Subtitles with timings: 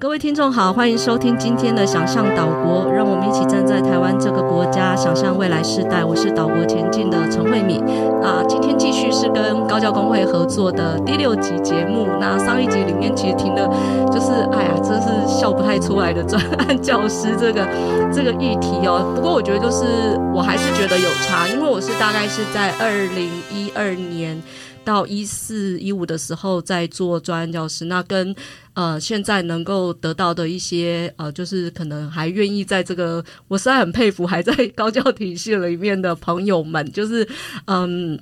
[0.00, 6.04] 各位听众好，欢迎收听今天的想象岛国，让我们一起站在台湾这个国家，想象未来世代。
[6.04, 7.82] 我是岛国前进的陈慧敏
[8.22, 12.06] 啊，今天继续是跟高教工会合作的第六集节目。
[12.20, 13.68] 那上一集里面其实听的，
[14.06, 17.66] 就是哎呀，真是笑不太出来的专案教师这个
[18.14, 19.12] 这个议题哦。
[19.16, 24.40] 不过我觉得就是我还是觉得有差，因为我是大概是在二零一二年。
[24.84, 28.34] 到一四一五的时候，在做专案教师，那跟
[28.78, 37.26] 呃现在能够得到的一些呃，就是可能还愿意在这个，我实在很佩服还在高教体系里面的朋友们，就是
[37.66, 38.16] 嗯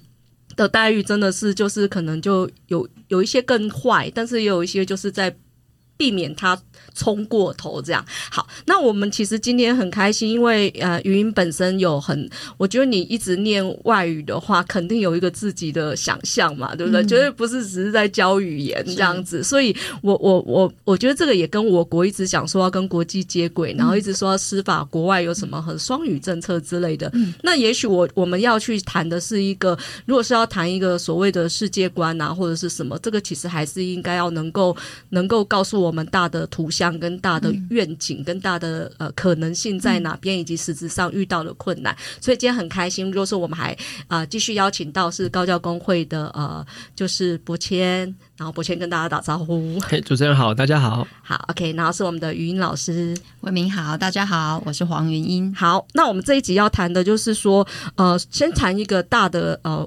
[0.57, 5.37] 的待遇真的是就是可能就有有一些更坏，但是也有一些就是在
[5.99, 6.59] 避免他。
[6.95, 17.05] 冲过头这样好，那我们其实今天很开心，因为呃，语音本身有很，我觉得你一直念外语的话，肯定有一个自己的想象嘛，对不对？
[17.05, 27.11] 绝对、嗯、不是只是在教语言这样子，所以我我我我觉得这个也跟我国一直讲说要跟国际接轨，嗯、然后一直说要司法国外有什么很双语政策之类的。
[27.15, 34.77] 嗯、那也许我我们要去谈的是一个，如果是要谈一个所谓的世界观啊，或者是什么，这个其实还是应该要能够
[35.11, 36.97] 能够告诉我们大的图像。
[36.97, 41.95] 跟大的愿景，跟大的呃可能性在哪边，以及实质上遇到的困难。
[42.21, 43.73] 所以今天很开心，就是我们还
[44.09, 49.79] 啊、呃、继续邀请到是高教工会的呃，就是博谦，然后博谦跟大家打招呼。
[49.87, 51.07] 嘿，主持人好，大家好。
[51.23, 55.55] 好，OK，然后是我们的语音老师，文明好，大家好，我是黄云英。
[55.55, 59.87] 好，那我们这一集要谈的就是说，呃，先谈一个大的呃。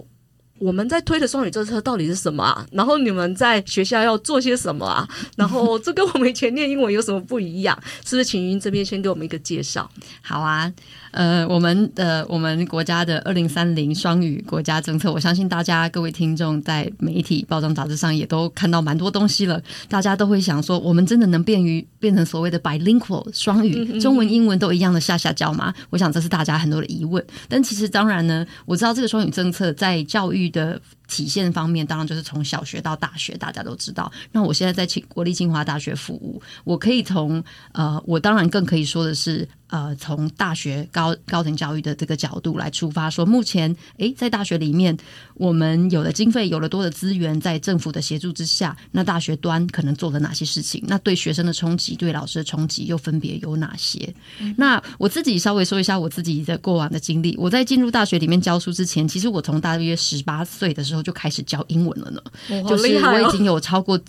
[0.59, 2.65] 我们在推的双语政策到底是什么啊？
[2.71, 5.07] 然后你们在学校要做些什么啊？
[5.35, 7.77] 然后这跟我们以前念英文有什么不一样？
[8.05, 9.89] 是不是请云这边先给我们一个介绍？
[10.21, 10.71] 好啊。
[11.11, 19.59] 呃，我们的我们国家的二零三零双语国家政策，我相信大家各位听众在媒体、报章、杂志上也都看到蛮多东西了。
[19.87, 25.73] 大家都会想说，我们真的能变于变成所谓的 bilingual 双语，中文、英文都一样的下下教吗？
[25.89, 27.25] 我想这是大家很多的疑问。
[27.47, 34.09] 但其实当然呢，我知道这个双语政策在教育的体现方面，当然就是从小学到大学，大家都知道。
[34.31, 37.43] 那我现在在清国立清华大学服务，我可以从
[37.73, 39.49] 呃，我当然更可以说的是。
[39.69, 44.97] 呃，从大学高高等教育的这个角度来出发，说目前，诶，在大学里面，
[45.35, 50.83] 我们有了经费，有了多的资源，在政府的协助之下，那大学端可能做了哪些事情？
[50.87, 54.11] 那对学生的冲击，对老师的冲击又分别有哪些？
[54.39, 57.37] 嗯、那我自己稍微说一下我自己的过往的经历。
[57.37, 63.99] 我在进入大学里面教书之前，其实我从大约十八岁的时候就开始教英文了呢，哦、就是我已经有超过。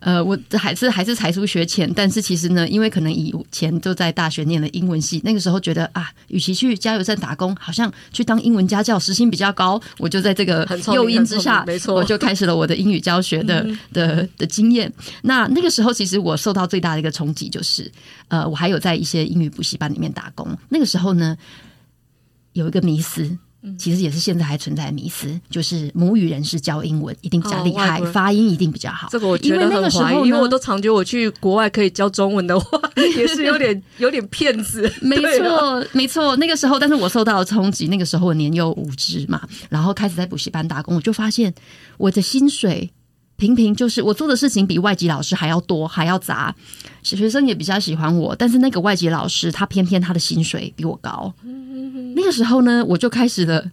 [0.00, 14.90] 呃，我还是还是才疏学浅，但是其实呢，因为可能以前就在大学念了英文系，那个时候觉得啊，与其去加油站打工，好像去当英文家教，时薪比较高，我就在这个诱因之下，没错，我就开始了我的英语教学的的的经验。
[15.20, 17.92] 那那个时候，其实我受到最大的一个冲击就是，
[18.28, 20.48] 呃，我还有在一些英语补习班里面打工。
[20.70, 21.36] 那个时候呢，
[22.54, 23.36] 有一个迷思。
[23.78, 29.08] 其实也是现在还存在的迷思，就是母语人士教英文一定比较厉害，哦、发音一定比较好。
[29.10, 32.80] 这个我觉得很怀疑，因为我都常觉得我去国外可以教中文的话，
[33.16, 34.90] 也是有点有点骗子。
[35.02, 36.34] 没错，没错。
[36.36, 37.88] 那个时候，但是我受到了冲击。
[37.88, 41.52] 那个时候我年幼无知嘛，然后开始在补习班打工，我就发现
[41.98, 42.90] 我的薪水
[43.40, 46.54] 平平，就是我做的事情比外籍老师还要多，还要杂。
[47.02, 51.32] 学生也比较喜欢我，但是那个外籍老师他偏偏他的薪水比我高。
[52.14, 53.64] 那个时候呢，我就开始了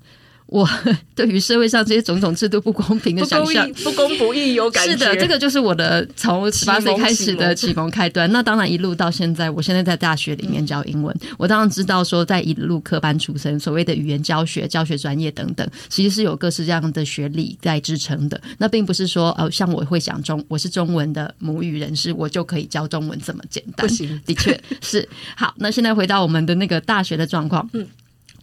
[0.48, 0.68] 我
[1.14, 4.92] 对于社会上这些种种制度不公平的想象，不公不义有感觉。
[4.92, 8.32] 是的，这个就是我的从十八岁开始的启蒙开端。
[8.32, 18.40] 那当然一路到现在，我现在在大学里面教英文，嗯、我当然知道说，在一路科班出身，所谓的语言教学、教学专业等等，其实是有各式各样的学历在支撑的。
[18.58, 23.86] 那并不是说，呃，像我会讲中，我是中文的母语人士，我就可以教中文这么简单。
[23.86, 25.08] 不行，的确是。
[25.36, 27.86] 好，那现在回到我们的那个大学的状况，嗯。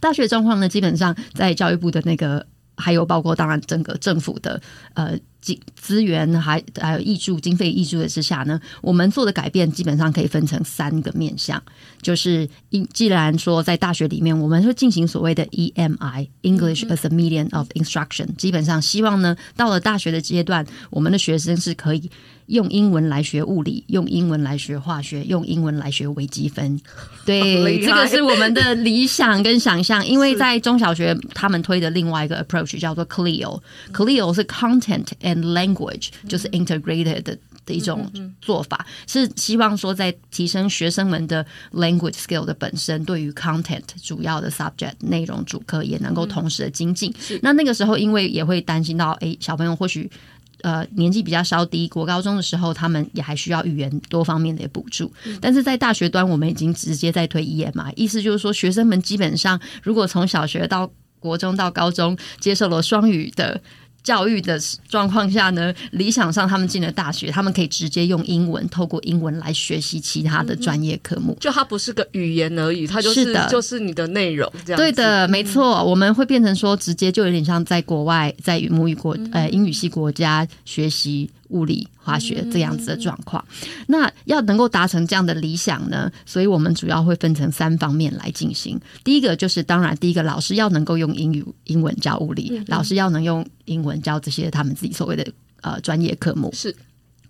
[0.05, 2.45] 大学状况呢，基本上在教育部的那个，
[2.77, 4.61] 还有包括当然整个政府的
[4.93, 11.59] 呃资资源还还有挹注经费挹注的之下呢，我们做的改变基本上可以分成三个面向，
[12.03, 12.47] 就是
[12.93, 22.11] 既然说在大学里面，我们会进行所谓的 EMI English as a Medium of Instruction，基本上希望呢，到了大学的阶段，我们的学生是可以。
[22.47, 26.79] 用英文来学物理，用英文来学化学，用英文来学微积分。
[27.25, 30.05] 对，这个是我们的理想跟想象。
[30.05, 33.05] 因为 在中小学，他们推的另外一个 approach 叫做。
[33.15, 38.11] CLIL 是 Content and Language，就是 integrated 的的一种
[38.41, 47.13] 做法，是希望说在提升学生们的 language skill 的本身，对于 content 主要的 subject 内容主课也能够同时的精进。
[47.41, 50.11] 那那个时候，因为也会担心到，哎，小朋友或许。
[50.65, 55.13] 呃年纪比较稍低，国高中的时候，他们也还需要语言多方面的补助。
[55.39, 60.89] 但是在大学端，我们已经直接在推 EMI，意思就是说，学生们基本上如果从小学到
[61.19, 63.61] 国中到高中接受了双语的。
[64.05, 64.57] 教育的
[64.87, 71.35] 状况下呢，理想上他们进了大学，他们可以直接用英文，透过英文来学习其他的专业科目。
[71.41, 74.77] 就它不是个语言而已，它就是，就是你的内容这样。
[74.77, 81.29] 对的，没错，我们会变成说，直接就有点像在国外，在母语国呃英语系国家学习。
[81.49, 83.43] 物理、化学这样子的状况，
[83.87, 86.11] 那要能够达成这样的理想呢？
[86.25, 88.79] 所以我们主要会分成三方面来进行。
[89.03, 95.25] 第一个就是，当然，第一个老师要能够用英语、英文教物理，老师要能用英文教这些他们自己所谓的
[95.61, 96.51] 呃专业科目。
[96.53, 96.75] 是。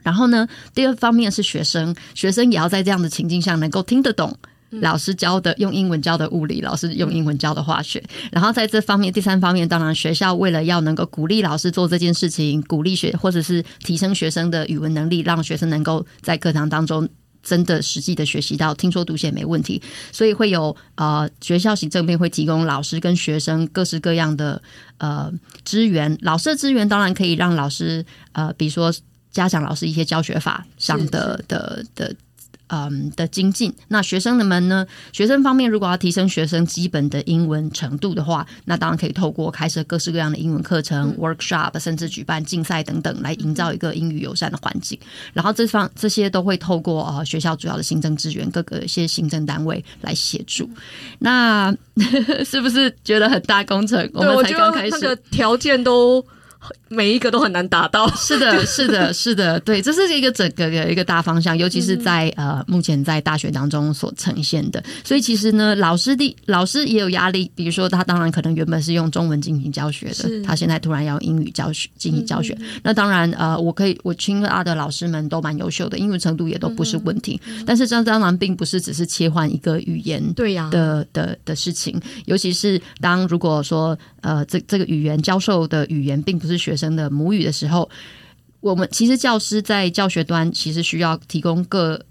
[0.03, 4.37] 然后呢，第二方面是学生，学生也要在这样的情境下能够听得懂。
[4.81, 17.07] 老师教的用英文教的物理，老师用英文教的化学，然后在这方面，第三方面，当然学校为了要能够鼓励老师做这件事情，鼓励学或者是提升学生的语文能力，让学生能够在课堂当中
[17.43, 19.81] 真的实际的学习到听说读写没问题，
[20.11, 24.61] 所以会有呃学校行政面会提供老师跟学生各式各样的
[24.97, 25.31] 呃
[25.63, 28.93] 资源，老师的资源当然可以让老师呃比如说
[29.31, 32.15] 加强老师一些教学法上的的的。
[32.67, 34.85] 嗯的精进，那学生们呢？
[35.11, 44.97] 学生方面，如果要提升学生基本的英文程度的话，那当然可以透过开设各式各样的英文课程、嗯、workshop，甚至举办竞赛等等，来营造一个英语友善的环境。
[45.33, 50.69] 然后这方这些都会透过呃学校主要的行政资源，各个一些行政单位来协助。
[51.19, 51.75] 那
[52.43, 54.09] 是不是觉得很大工程？
[54.13, 56.25] 我们才刚开始，那个条件都。
[56.87, 64.83] 每一个都很难达到，是的， 是的，是的，对，这是一个整个的一个大方向，尤其是在呃目前在大学当中所呈现的。
[65.03, 77.39] 所以其实呢，老师的老师也有压力，比如说他当然可能原本是用中文进行教学的，他现在突然要英语教学进行教学，那当然呃，我可以我亲阿的老师们都蛮优秀的，英语程度也都不是问题。
[77.65, 80.69] 但是这当然并不是只是切换一个语言对呀。
[80.71, 87.87] 的的的事情，尤其是当如果说呃这这个语言教授的语言并不是学学生的母语的时候，
[88.59, 92.03] 我们其实教师在教学端其实需要提供各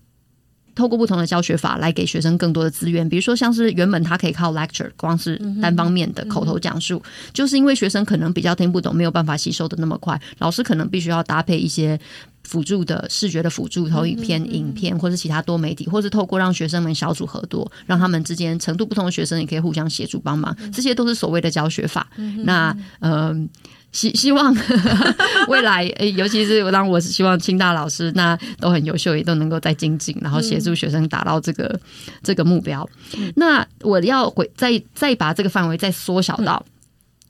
[0.74, 7.02] 透过不同的教学法来给学生更多的资源，比如说像是原本他可以靠 lecture，光是单方面的口头讲述，
[7.32, 11.98] 就是因为学生可能比较听不懂，没有办法吸收的那么快，老师可能必须要搭配一些
[12.44, 22.06] 辅助的视觉的辅助，投影片、影片或是其他多媒体，或是透过让学生们小组合作，让他们之间程度不同的学生也可以互相协助帮忙，这些都是所谓的教学法。
[22.44, 23.48] 那嗯。
[23.94, 24.52] 希希望
[25.46, 25.84] 未来，
[26.16, 31.80] 尤其是当我是希望清大老师，那都很优秀，也都能够在精进，然后协助学生达到这个
[32.20, 32.84] 这个目标。
[33.36, 36.60] 那我要回再再把这个范围再缩小到。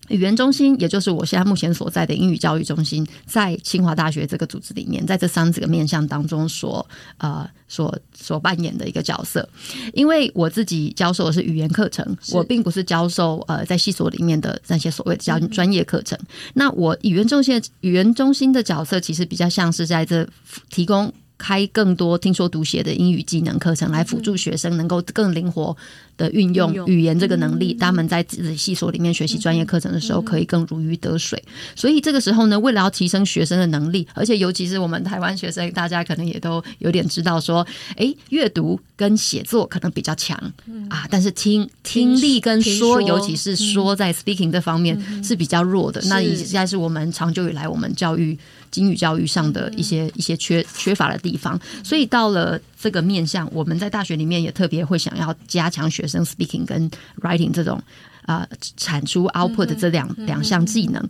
[0.09, 6.87] 语言中心，也就是我现在目前所在的英语教育中心，在清华大学这个组织里面，在这三个面向当中所
[7.19, 9.49] 呃所所扮演的一个角色。
[9.93, 16.19] 因为我自己教授的是语言课程，我并不是教授呃在系所里面的那些所谓的教专业课程。
[16.55, 20.29] 那我语言中心语言中心的角色，其实比较像是在这
[20.71, 21.13] 提供。
[21.37, 25.77] 开更多听说读写的英语技能课程，来辅助学生能够更灵活
[26.17, 27.75] 的运用语言这个能力。
[27.75, 31.43] 他们在自己系所里面学习专业课程的时候，可以更如鱼得水。
[31.75, 37.67] 所以这个时候呢，为了要提升学生的能力，而且尤其是我们台湾学生，大家可能也都有点知道说，
[37.97, 40.39] 诶，阅读跟写作可能比较强
[40.89, 46.01] 啊，但是听听力跟说，尤其是说在 speaking 这方面是比较弱的。
[46.07, 48.39] 那应该是我们长久以来我们教育。
[48.77, 56.91] 英语教育上的一些一些缺缺乏的地方，所以到了这个面向，我们在大学里面也特别会想要加强学生 speaking 跟
[57.21, 57.81] writing 这种
[58.23, 61.03] 啊、呃、产出 output 的这两两项技能。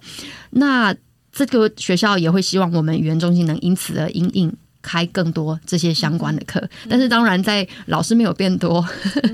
[0.50, 0.94] 那
[1.32, 4.52] 这个学校也会希望我们语言中心能因此而因应。
[4.84, 8.86] 开更多这些相关的课，但是当然在老师没有变多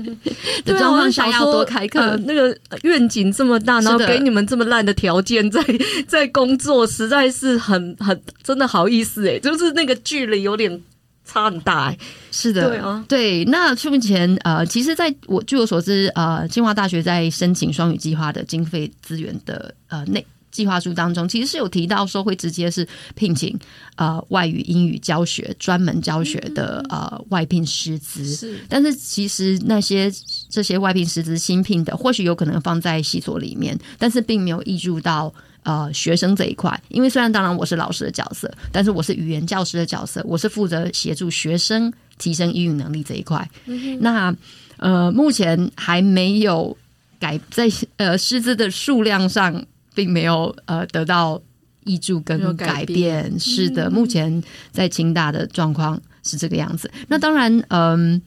[0.63, 1.99] 的状况下，要多开课。
[1.99, 5.61] 呃，那个愿景这么大，然后给你们这么烂的条件，在
[6.07, 10.81] 在工作，实在是很很真的好意思哎，就是那个距离有点
[11.25, 11.97] 差很大哎。
[12.31, 13.43] 是的，对啊，对。
[13.45, 20.25] 那目前呃，其实在我据我所知，呃，清华大学在申请双语计划的经费资源的呃内。
[20.51, 23.57] 计划书当中其实是有提到说会直接是聘请
[23.95, 30.11] 呃外语英语教学专门教学的呃外聘师资，是，但是其实那些
[30.49, 43.49] 这些外聘师资新聘的，或许有可能放在系所里面，但是并没有溢入到呃学生这一块，因为虽然当然我是老师的角色，但是我是语言教师的角色，我是负责协助学生提升英语能力这一块。
[43.65, 44.35] 嗯、那
[44.77, 46.75] 呃目前还没有
[47.19, 49.65] 改在呃师资的数量上。
[49.93, 51.41] 并没有呃得到
[51.85, 53.39] 挹注跟改变。
[53.39, 56.91] 是的，目前在清大的状况是这个样子。
[57.07, 58.21] 那当然，嗯，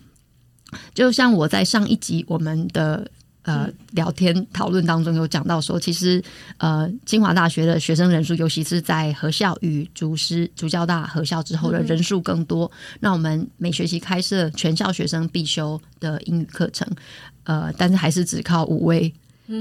[0.95, 3.07] 就像我在上一集我们的。
[3.47, 6.23] 呃，聊天讨论当中有讲到说，其实
[6.57, 12.65] 呃，清华大学的学生人数，尤其是在合校与主师、主教大合校之后的人数更多。
[12.65, 16.89] 嗯、那我们每学期开设全校学生必修的英语课程，
[17.43, 19.13] 呃，但是还是只靠五位。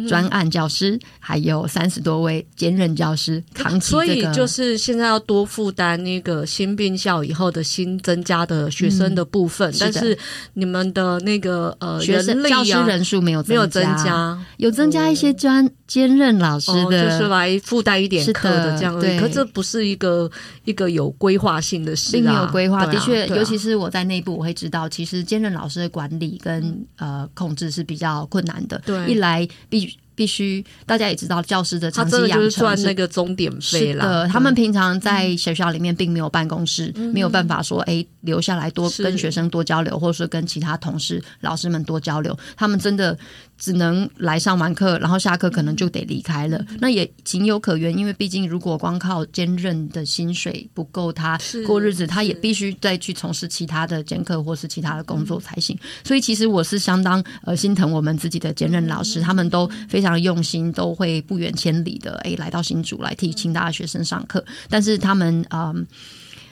[0.07, 10.17] 专案教师还有三十多位兼任教师扛起这个，所以就是现在要多负担那个新并校以后的新增加的学生的部分，嗯、是但是
[10.53, 20.29] 你们的那个呃学生教师人数没有没有增加，有增加一些专兼任老师的，哦、就是来负担一点课的这样，对，可这不是一个
[20.63, 22.85] 一个有规划性的事、啊，并没有规划。
[22.85, 28.81] 的确，啊、尤其是我在内部，我会知道，其实兼任老师的管理跟、嗯、呃控制是比较困难的。
[28.85, 29.82] 对，一来必
[30.15, 34.05] 必须，大家也知道，教师的长期养成是，那个终点费啦。
[34.05, 42.37] 的，他们平常在学校里面并没有办公室，嗯、没有办法说，哎，留下来多跟学生多交流，或者说跟其他同事、老师们多交流。
[42.55, 43.17] 他们真的。
[43.55, 46.57] 只能来上完课，然后下课可能就得离开了。
[46.69, 55.77] 嗯、那也情有可原，因为毕竟如果光靠兼任的薪水不够他过日子，他也必须再去从事其他的兼课或是其他的工作才行。
[55.77, 64.45] 嗯、所以其实我是相当呃心疼我们自己的兼任老师，嗯、他们都非常用心，都会不远千里的诶来到新竹来替清大的学生上课。
[64.69, 65.87] 但是他们嗯、呃，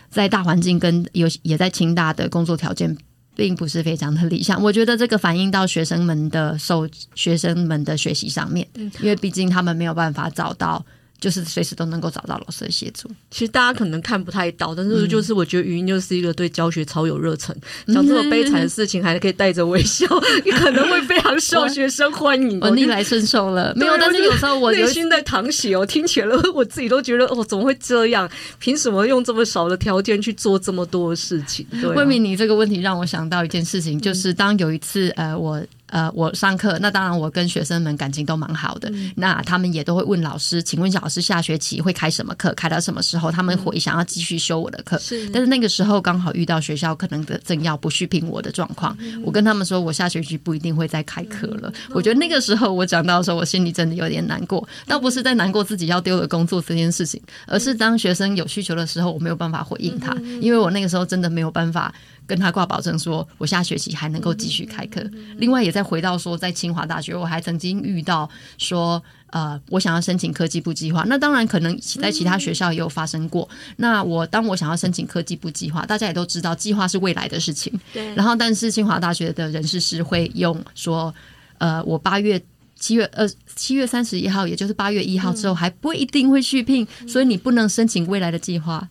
[0.09, 2.97] 在大环境跟有也在清大的工作条件。
[3.33, 10.85] 并不是非常的理想，我觉得这个反映到学生们的受学生们的学习上面，因为毕竟他们没有办法找到。
[11.21, 13.07] 就是随时都能够找到老师的协助。
[13.29, 17.55] 其实大家可能看不太到，但是就是我觉得语音就是一个对教学超有热忱，
[17.87, 20.05] 讲、嗯、这么悲惨的事情还可以带着微笑，
[20.43, 22.59] 你可能会非常受学生欢迎。
[22.59, 28.29] 我逆来顺受了，没有，但是有时候我内心在淌血哦，听起来我自己都觉得哦，怎么会这样？
[28.59, 31.63] 凭什么用这么少的条件去做这么多的事情？
[31.69, 35.61] 对、啊，慧敏，你这个问题让我想到一件事情，就是当有一次呃我。
[35.91, 38.89] 呃，我上课，那当然我跟学生们感情都蛮好的。
[38.93, 42.53] 嗯、那他们也都会问老师，请问老师下学期会开什么课？
[42.53, 43.29] 开到什么时候？
[43.29, 44.97] 他们会想要继续修我的课。
[44.97, 51.69] 是，但是那个时候刚好遇到学校可能的正要不续聘我的状况，嗯、我跟他们说，我下学期不一定会再开课了。
[51.69, 54.65] 嗯、我觉得那个时候我讲到的时候，我心里真的有点难过。
[54.87, 61.93] 倒不是在难过自己要丢了工作这件事情，而是当学生有需求的时候，我没有办法回应他，因为我那个时候真的没有办法。
[62.25, 65.01] 跟他挂保证说，我下学期还能够继续开课。
[65.37, 71.03] 另外，也再回到说，在清华大学，我还曾经遇到说，呃，我想要申请科技部计划。
[71.07, 73.47] 那当然，可能在其他学校也有发生过。
[73.77, 77.71] 那我当我想要申请科技部计划，大家也都知道，计划是未来的事情。
[77.93, 78.13] 对。
[78.15, 81.13] 然后，但是清华大学的人事是会用说，
[81.57, 82.41] 呃，我八月。
[82.81, 88.85] 七月二七月三十一号，也就是八月一号之后，还不一定会续聘，嗯、所以你不能申请未来的计划。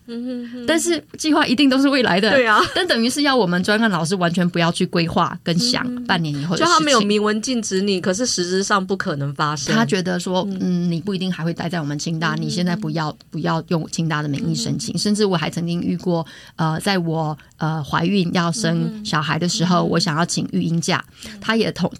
[0.65, 2.61] 但是计划一定都是未来的，对啊。
[2.73, 6.65] 但等于是要我们专案老师完全不要去规划跟想半年以后的事情。
[6.65, 9.75] 就他没有明文禁止你，可是实质上不可能发生。
[9.75, 14.95] 他觉得说，嗯，你不一定还会待在我们清大，嗯、你现在不要不要用清大的名义申请。
[14.95, 21.03] 嗯、甚至我还曾经遇过，呃，在我呃怀孕要生小孩的时候，嗯、我想要请育婴假，
[21.41, 21.91] 他也同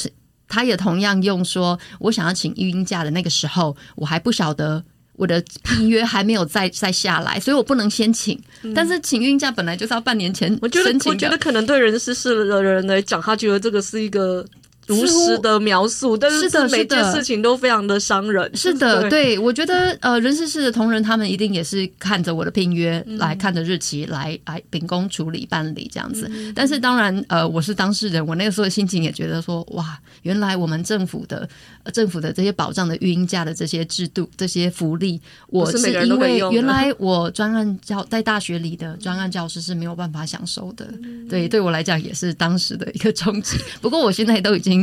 [0.51, 4.83] 他也同样用说，我想要请育婴假的那个时候，我还不晓得
[5.15, 8.37] 我的聘约还没有再再下来，所以我不能先请。
[8.63, 14.45] 嗯、但是请育婴假本来就是要半年前，我觉得我觉得可能对人事室的人来讲，他觉得这个是一个。
[14.91, 18.49] 如实的描述，但是这每件事情都非常的伤人。
[18.55, 26.29] 是的，对，我觉得呃，人事室的同仁他们一定也是看着我的聘约来看着日期来来秉公处理办理这样子。
[26.53, 31.47] 但是当然呃，我是当事人，我那个时候的心情也觉得说哇，原来我们政府的
[31.93, 40.87] 政府的这些保障的育婴假的这些制度这些福利，我是因为原来 我专案教在大学里的专案教师是没有办法享受的。
[41.29, 43.57] 对，对我来讲也是当时的一个冲击。
[43.81, 44.80] 不过我现在都已经。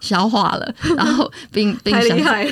[0.00, 2.48] 消化了，然后并并太厉害。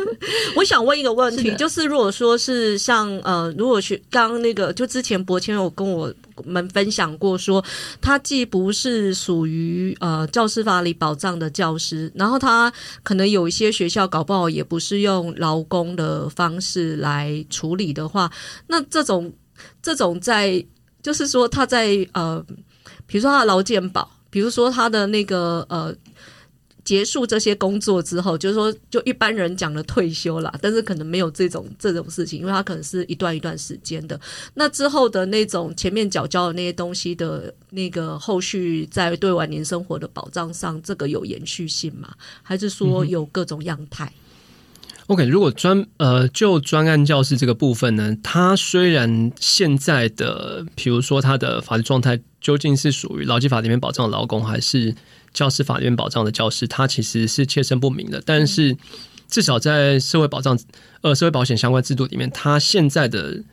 [0.56, 6.12] 我想问一个问题，是就是如果说是像呃，如果是刚那个，就之前柏谦有跟我
[6.44, 7.64] 们分享过说，说
[8.00, 18.30] 他既不是属于呃教师法里保障的教师，然后他可能有一些学校搞不好也不是用劳工的方式来处理的话，
[18.68, 19.32] 那这种
[19.82, 20.64] 这种在
[21.02, 22.44] 就是说他在呃，
[23.06, 25.94] 比如说他的劳健保，比如说他的那个呃。
[26.86, 34.18] 结束这些工作之后，就是说，就一般人讲的退休啦，但是可能没有这种这种事情，因为他可能是一段一段时间的。
[34.54, 42.14] 那之后的那种前面缴交的那些东西的那个后续，在对晚年生活的保障上，这个有延续性吗？
[42.42, 44.12] 还是说有各种样态
[45.08, 54.94] ？OK，如果专呃就专案教师这个部分呢，他虽然现在的，比如说他的法律状态究竟是属于劳基法里面保障的劳工，还是
[55.36, 58.22] 教师法里面保障的教师，他其实是切身不明的。
[58.24, 58.74] 但是
[59.28, 60.58] 至少在社会保障
[61.02, 63.44] 呃社会保险相关制度里面，他现在的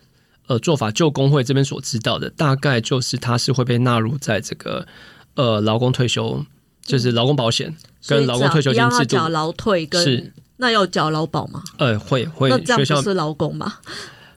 [0.47, 4.87] 呃做法，就工会这边所知道的，大概就是他是会被纳入在这个
[5.35, 6.45] 呃劳工退休，
[6.85, 7.75] 就是劳工保险
[8.07, 10.33] 跟劳工退休金制度，劳退跟是。
[10.55, 11.61] 那要缴劳保吗？
[11.77, 12.49] 呃，会会。
[12.49, 13.79] 那这样不是劳工吗？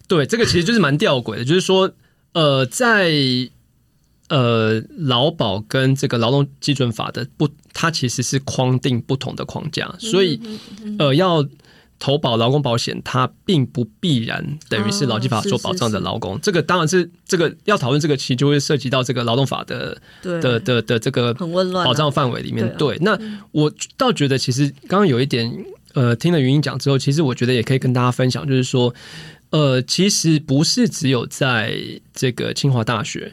[0.09, 1.93] 对，这个其实就是蛮吊诡的，就是说，
[2.33, 3.13] 呃，在
[4.29, 10.41] 呃劳保跟这个劳动基准法的不，它其实是框定不同的框架，所以
[10.99, 11.47] 呃要
[11.99, 16.39] 投保劳工保险，它并不必然等于是劳基法所保障的劳工。
[16.41, 22.75] 这个当然是这个要讨论这个，其实就会涉及到这个劳动法的的的的这个保障范围里面。
[22.77, 23.19] 对，那
[23.53, 25.65] 我倒觉得其实刚刚有一点。
[25.95, 28.95] 呃，听了云英讲之后，其实我觉得也可以跟大家分享，就是说，
[29.49, 31.75] 呃，其实不是只有在
[32.13, 33.33] 这个清华大学，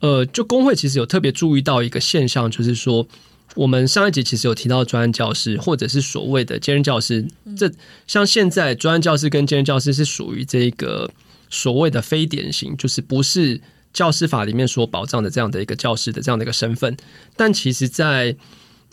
[0.00, 3.06] 呃，就工会其实有特别注意到一个现象，就是说，
[3.54, 7.26] 我们上一集其实有提到专案教师，或者是所谓的兼任教师，
[7.56, 7.70] 这
[8.06, 11.10] 像现在专案教师跟兼任教师是属于这个
[11.48, 13.60] 所谓的非典型，就是不是
[13.92, 16.96] 教师法里面所保障的这样的一个教师的这样的一个身份，
[17.36, 18.36] 但其实在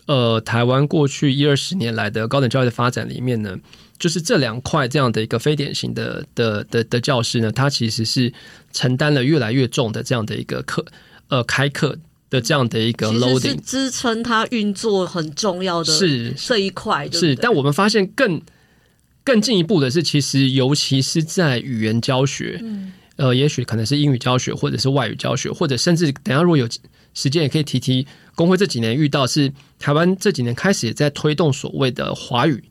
[0.06, 3.58] 呃，台湾过去一二十年来的高等教育的发展里面呢，
[4.04, 8.34] 就是这两块这样的一个非典型的的的的教师呢，他其实是
[8.74, 10.86] 承担了越来越重的这样的一个课，
[11.30, 11.98] 呃，开课
[12.30, 17.10] 的这样的一个 loading，支撑它运作很重要的是这一块。
[17.12, 18.42] 是，但我们发现更
[19.24, 26.68] 更进一步的是，其实尤其是在语言教学，嗯、呃，也许可能是英语教学，或者是外语教学，或者甚至等下如果有
[27.14, 28.06] 时间也可以提提。
[28.36, 32.62] 工会这几年遇到是台湾这几年开始也在推动所谓的华语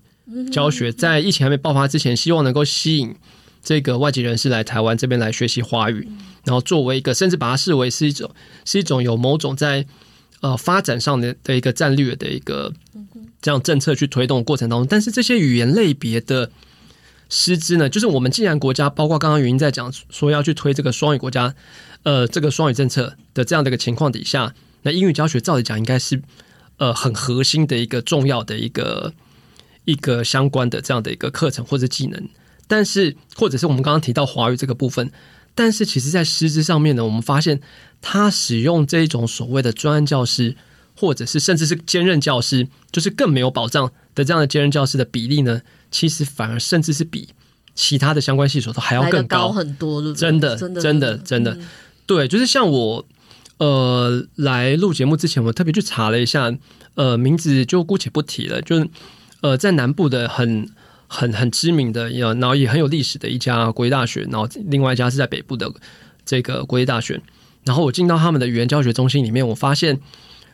[0.51, 3.15] 教学，在疫情还没爆发之前，希望能够吸引
[3.63, 6.09] 这个外籍人士来台湾这边来学习华语，
[6.45, 8.31] 然后作为一个甚至把它视为是一种
[8.65, 9.87] 是一种有某种在
[10.41, 12.73] 呃发展上的的一个战略的一个
[13.41, 16.51] 这样政策去推动的过程当中，但是这些语言类别的
[17.29, 21.55] 师资呢，就是我们既然国家包括刚刚云英在讲说要去推这个双语国家
[22.03, 24.55] 呃这个双语政策的这样的一个情况底下。
[24.85, 26.21] 那英语教学照理讲应该是，
[26.77, 29.15] 呃，很核心的一个重要的一个
[29.85, 32.29] 一个相关的这样的一个课程或者技能，
[32.67, 35.11] 但是或者是我们刚刚提到华语这个部分，
[35.55, 37.61] 但是其实在师资上面呢，我们发现
[38.01, 40.57] 他使用这一种所谓的专案教师，
[40.97, 47.29] 或者是甚至是兼任教师，就是更没有保障的这样的兼任教师的比例呢，其实反而甚至是比
[47.75, 51.59] 其他的相关系所都还要更高，高很多，真的，真的，真的，真的，
[52.07, 53.07] 对，就是像我。
[53.59, 56.53] 呃，来录节目之前，我特别去查了一下，
[56.97, 58.61] 呃，名字就姑且不提了。
[58.61, 58.89] 就是
[59.43, 60.69] 呃，在南部的很
[61.07, 65.71] 很很知名的，然后也很有历史的一家国立大学，然后另外一家是在北部的
[66.25, 67.21] 这个国立大学。
[67.65, 70.01] 然后我进到他们的语言教学中心里面，我发现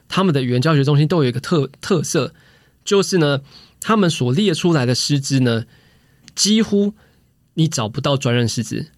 [0.08, 2.34] 他们的语言教学中心都有一个特特色，
[2.84, 3.40] 就是呢，
[3.80, 5.64] 他们所列出来的师资呢，
[6.34, 6.94] 几乎
[7.54, 8.88] 你找不到专任师资，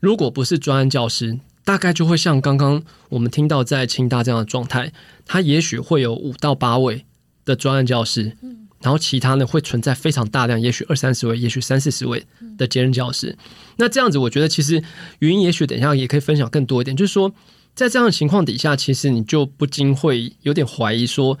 [0.00, 1.40] 如果不是专案教师。
[1.64, 4.90] 大概就会像刚刚我们听到在清大这样的状态，
[5.26, 7.04] 他也许会有五到八位
[7.44, 8.38] 的专案教师，
[8.80, 13.36] 然后其他呢会存在非常大量，也许二三十位，也许三四十位的兼任教师。
[13.76, 14.82] 那这样子，我觉得其实
[15.20, 17.32] 芸英也许等一下也可以分享更多一点，就是说
[17.74, 21.38] 在这样的情况底下，其实你就不禁会有点怀疑说，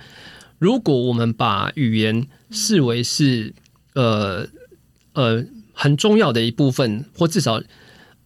[0.58, 3.54] 如果我们把语言视为是
[3.94, 4.46] 呃
[5.12, 7.62] 呃很重要的一部分，或至少。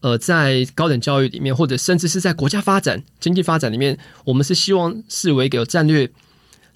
[0.04, 6.10] 呃，在高等教育里面，或者甚至是在国家发展、经济发展里面，我们是希望视为一个有战略、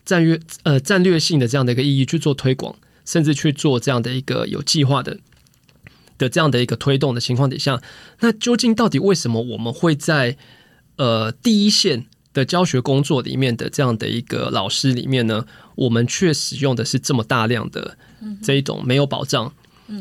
[0.07, 5.19] 战略呃战略性的这样的一个意义去做推广，甚至去做这样的一个有计划的
[6.17, 7.83] 的这样的一个推动的情况底下，
[8.21, 10.39] 那究竟到底为什么我们会在
[10.97, 17.99] 呃第一线的教学工作里面的这样的一个老师里面呢，我们却使用的是这么大量的
[18.43, 19.53] 这一种没有保障？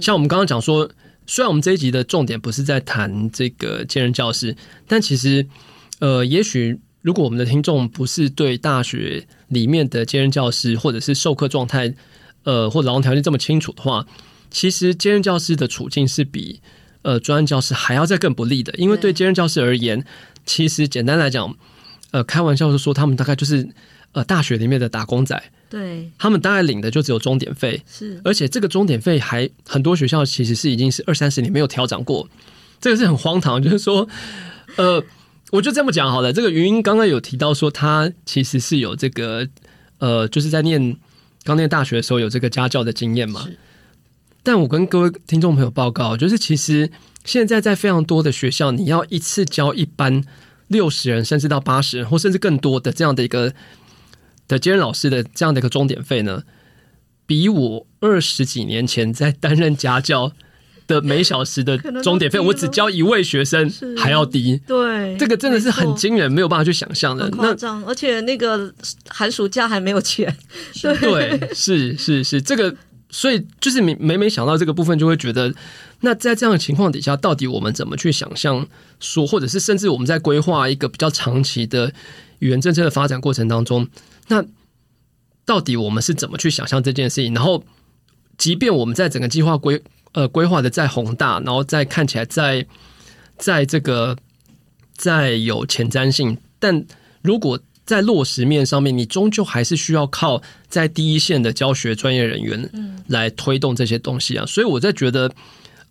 [0.02, 0.90] 像我们刚刚讲说。
[1.28, 4.56] 虽然我们这一集的重点不是在谈这个兼任教师，
[4.88, 5.48] 但其实，
[5.98, 11.94] 呃，也许如果我们的听众不是对大学里面的兼任教师或者是授课状态，
[12.46, 14.04] 呃，或劳动条件这么清楚的话，
[14.50, 16.60] 其实兼任教师的处境是比
[17.04, 20.04] 呃专任教师还要再更不利的，因为对兼任教师而言，
[20.48, 21.56] 其实简单来讲，
[22.10, 23.70] 呃，开玩笑的说，他们大概就是
[24.14, 25.40] 呃大学里面的打工仔。
[25.70, 32.28] 对，他们大概领的就只有钟点费，是，而且这个钟点费还很多学校其实是已经是二三十年没有调整过，
[32.82, 33.62] 这个是很荒唐。
[33.62, 34.08] 就是说，
[34.78, 35.04] 呃，
[35.56, 36.34] 我就这么讲好了。
[36.34, 39.48] 这个云英刚刚有提到说，他其实是有这个
[40.00, 40.98] 呃，就是在念
[41.44, 43.48] 刚念大学的时候有这个家教的经验嘛。
[44.44, 46.92] 但我跟各位听众朋友报告，就是其实
[47.24, 50.24] 现在在非常多的学校，你要一次教一班
[50.68, 53.54] 六十人，甚至到八十人，或甚至更多的这样的一个
[54.48, 56.44] 的兼任老师的这样的一个钟点费呢，
[57.26, 60.34] 比我二十几年前在担任家教
[60.88, 64.60] 的每小时的钟点费，我只教一位学生还要低。
[64.68, 67.30] 对，这个真的是很惊人，没有办法去想象的。
[67.32, 68.74] 夸张，而且那个
[69.08, 70.36] 寒暑假还没有钱。
[70.82, 72.76] 对，对，是是是，这个，
[73.10, 75.54] 所以就是每每每想到这个部分，就会觉得，
[76.02, 78.68] 那在这样的情况底下，到底我们怎么去想象
[79.00, 81.92] 说，或者是甚至我们在规划一个比较长期的
[82.40, 83.88] 语言政策的发展过程当中，
[84.28, 84.46] 那
[85.46, 87.34] 到底我们是怎么去想象这件事情？
[87.34, 87.64] 然后，
[88.38, 89.82] 即便我们在整个计划规
[90.16, 92.66] 呃，规划的再宏大，然后再看起来再
[93.38, 94.16] 在这个
[94.96, 96.86] 再有前瞻性，但
[97.22, 104.46] 如果在落实面上面，你终究还是需要靠在第一线的教学专业人员来推动这些东西啊。
[104.46, 105.30] 所以我在觉得，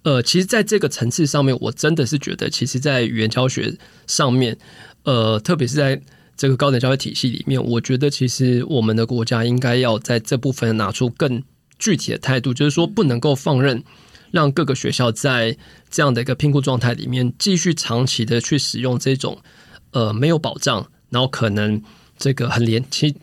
[0.05, 4.57] 呃，其实在这个层次上面，我真的是觉得，其实，在语言教学上面，
[5.03, 6.01] 呃，特别是在
[6.35, 11.43] 这个高等教育体系里面，我觉得其实我们的国家应该要在这部分拿出更
[11.79, 13.85] 具体的态度，就是说不能够放任。
[14.35, 15.57] 让各个学校在
[15.89, 19.39] 这样的一个评估状态里面，继续长期的去使用这种
[19.93, 21.81] 呃没有保障，然后可能
[22.19, 23.15] 这个很廉，其实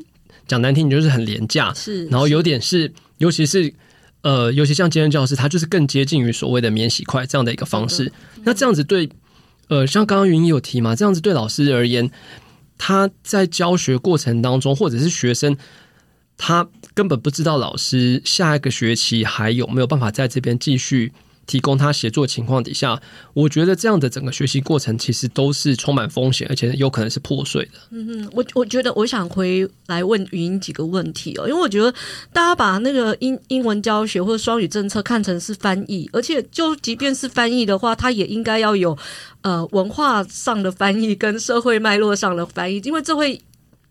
[0.48, 3.74] 讲难听，你就是很廉价，是，然后有点是，尤其是
[4.22, 8.10] 呃，尤其像兼任教师，他就是更接近于所谓的免洗筷这样的一个方式。
[8.46, 9.10] 那这样子对，
[9.68, 12.10] 呃，像刚刚云有提嘛，这样子对老师而言，
[12.78, 15.58] 他在教学过程当中，或者是学生。
[16.44, 21.14] 他根本不知道老师下一个学期还有没有办法在这边继续
[21.46, 23.00] 提供他协作情况底下，
[23.34, 27.72] 我觉得这样的整个学习过程其实都是充满风险，而且有可能是破碎的。
[27.92, 31.94] 嗯嗯，我我觉得我想回来问云几个问题哦，因为我觉得
[32.34, 38.98] 大家把那个英英文教学或者双语政策看成是翻译，而且就即便是翻译的话，它也应该要有
[39.42, 43.40] 呃文化上的翻译跟社会脉络上的翻译，因为这会。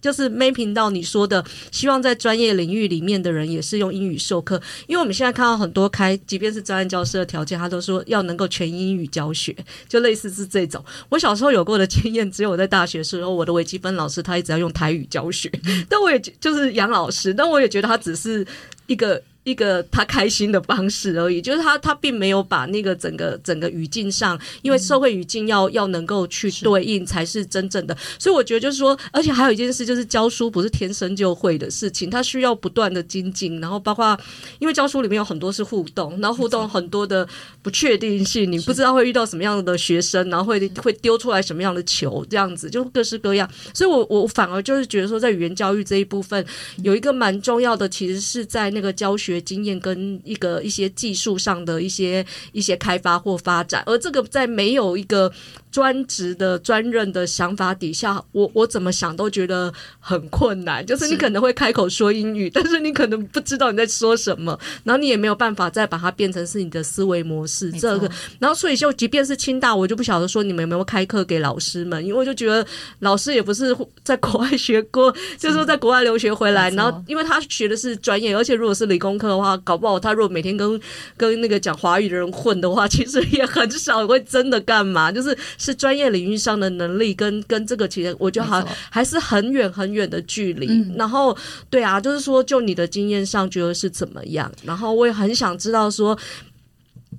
[0.00, 9.54] 就是 mapping 到你说的，希望在专业领域里面的人也是用英语授课，因为我们现在看到很多开，即便是专业教师的条件，他都说要能够全英语教学，
[9.88, 10.84] 就类似是这种。
[11.08, 15.50] 我小时候有过的经验，只有我在大学时候，我的微积分老师他一直要用台语教学，
[15.88, 18.46] 但我也就是杨老师，但我也觉得他只是
[18.86, 19.22] 一个。
[19.44, 27.96] 一个他开心的方式而已， 就是他他并没有把那个整个整个语境上，因为社会语境要要能够去对应才是真正的。
[28.18, 34.18] 所以我觉得就是说，而且还有一件事就是教书不是天生就会的事情，它需要不断的精进，然后包括
[34.58, 37.26] 因为教书里面有很多是互动，然后互动很多的
[37.62, 43.50] 不确定性，你不知道会遇到什么样的学生，然后会会丢出来什么样的球，这样子就各式各样。
[43.72, 46.44] 所以我我反而就是觉得说，在语言教育这一部分
[46.82, 49.29] 有一个蛮重要的，其实是在那个教学。
[49.30, 55.32] 学经验跟一个一些技术上的一些一些开发或发展，而这个在没有一个
[55.70, 60.84] 专职的专任的想法底下，我我怎么想都觉得很困难。
[60.84, 67.70] 就是你可能会开口说英语， 但是你可能不知道你在说什么，然后你也没有办法再把它变成是你的思维模式。
[67.72, 72.66] 这个，然后所以就即便是清大，我就不晓得说你们有没有开课给老师们，因为我就觉得
[72.98, 80.80] 老师也不是在国外学过， 就是说在国外留学回来，然后因为他学的是专业，而且如果是理工科的话，搞不好他如果每天跟
[81.16, 85.36] 跟那个讲华语的人混的话，其实也很少会真的干嘛，就是。
[85.60, 90.66] 是专业领域上的能力跟跟这个其实我觉得好还是很远很远的距离。
[90.68, 91.36] 嗯、然后
[91.68, 94.50] 对啊，就是说就你的经验上觉得是怎么样？
[94.64, 96.18] 然后我也很想知道说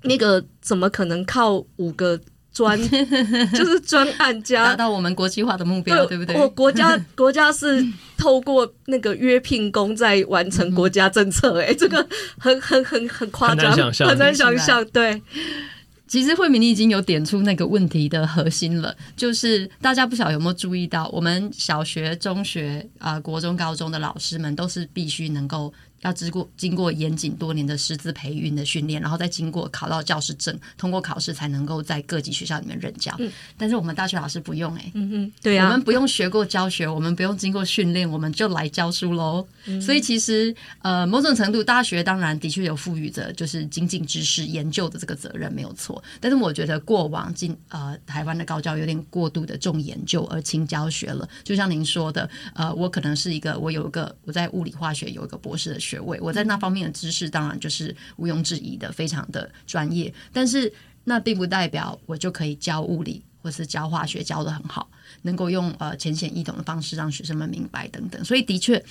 [0.04, 2.20] 那个怎么可能靠五个
[2.52, 2.78] 专
[3.54, 6.36] 就是专案家 达到我们国际化的目标，对不对？
[6.36, 7.86] 我国家 国家是
[8.18, 12.06] 透过那个约聘工在完成国家政策，欸，哎，这个
[12.40, 15.22] 很很很很夸张，很难想象，对。
[16.12, 25.74] 其实慧敏你已经有点出那个问题的核心了，就是大家不晓得有没有注意到，我们小学、中学、啊、国中、高中的老师们都是必须能够。
[26.02, 33.16] 要经过经过严谨多年的师资培训的训练，然后再经过考到教师证，通过考试才能够在各级学校里面任教。
[33.20, 39.48] 嗯、但是我们大学老师不用哎、欸，嗯哼，对啊，我们不用学过教学，我们不用经过训练，我们就来教书喽。
[39.66, 46.04] 嗯、所以其实呃，某种程度，大学当然的确有赋予着就是精进知识、研究的这个责任，没有错。
[46.20, 51.28] 但是我觉得过往进呃台湾的高教有点过度的重研究而轻教学了。
[51.44, 60.14] 就像您说的，呃，我可能是一个我有一个我在物理化学有一个博士的学位，我在那方面的知识当然就是毋庸置疑的，非常的专业。
[60.32, 60.72] 但是
[61.04, 64.88] 那并不代表我就可以教物理或是教化学教得很好，
[65.24, 68.24] 能够用呃浅显易懂的方式让学生们明白等等。
[68.24, 68.84] 所以的确，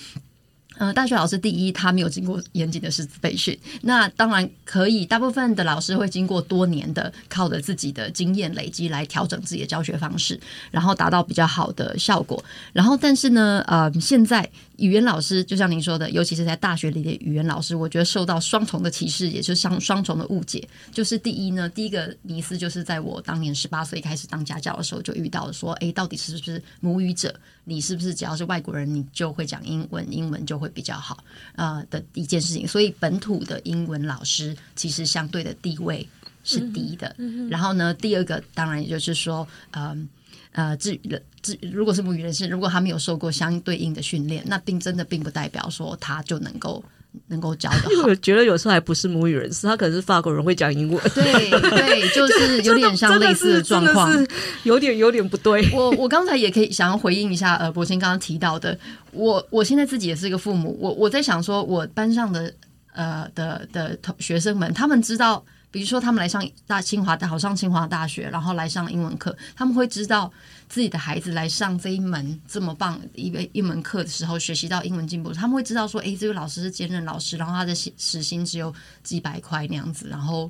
[0.77, 5.05] 呃，大学老师第一，他没有经过严谨的师资培训，那当然可以。
[5.05, 12.43] 大部分的老师会经过多年的靠着自己的经验累积来调整自己的教学方式，然后达到比较好的效果。
[12.73, 14.49] 然后，但是呢，呃，现在
[14.81, 20.67] 语言老师就像您说的，尤其是在大学里的语言老师，我觉得受到双重的歧视，也就是双双重的误解。
[20.91, 27.33] 就是第一呢，第一个迷思就是在我当年十八岁开始当家教的时候就遇到了，说，哎，到底是不是母语者？
[27.65, 31.23] 你是不是只要是外国人，你就会讲英文，英文就会比较好？
[31.57, 32.67] 呃的一件事情。
[32.67, 36.09] 所以本土的英文老师其实相对的地位
[36.43, 37.15] 是低的。
[37.19, 40.09] 嗯、然后呢，第二个当然也就是说，嗯呃，
[40.53, 46.83] 呃，至于的，至如果是母语人士，如果他没有受过相对应的训练，那并真的并不代表说他就能够。
[47.27, 51.11] 能够教的，因 为我觉得有时候还不是母语人士，他可能是法国人会讲英文。
[51.13, 54.09] 对对，就是有点像类似的状况，
[54.63, 55.69] 有点有点不对。
[55.73, 58.79] 我我刚才也可以想要回应一下，呃，博鑫刚刚提到的，
[59.11, 62.55] 我我现在自己也是一个父母，我我在想说，我班上的
[62.93, 70.33] 呃的的同学生们，他们知道，比如说他们来上大清华，好上清华大学，然后来上英文课，他们会知道。
[70.71, 80.49] 自己的孩子来上这一门这么棒一一一门课的时候，学习到英文进步，他们会知道说，哎，这个老师是兼任老师，然后他的薪时薪只有几百块那样子，然后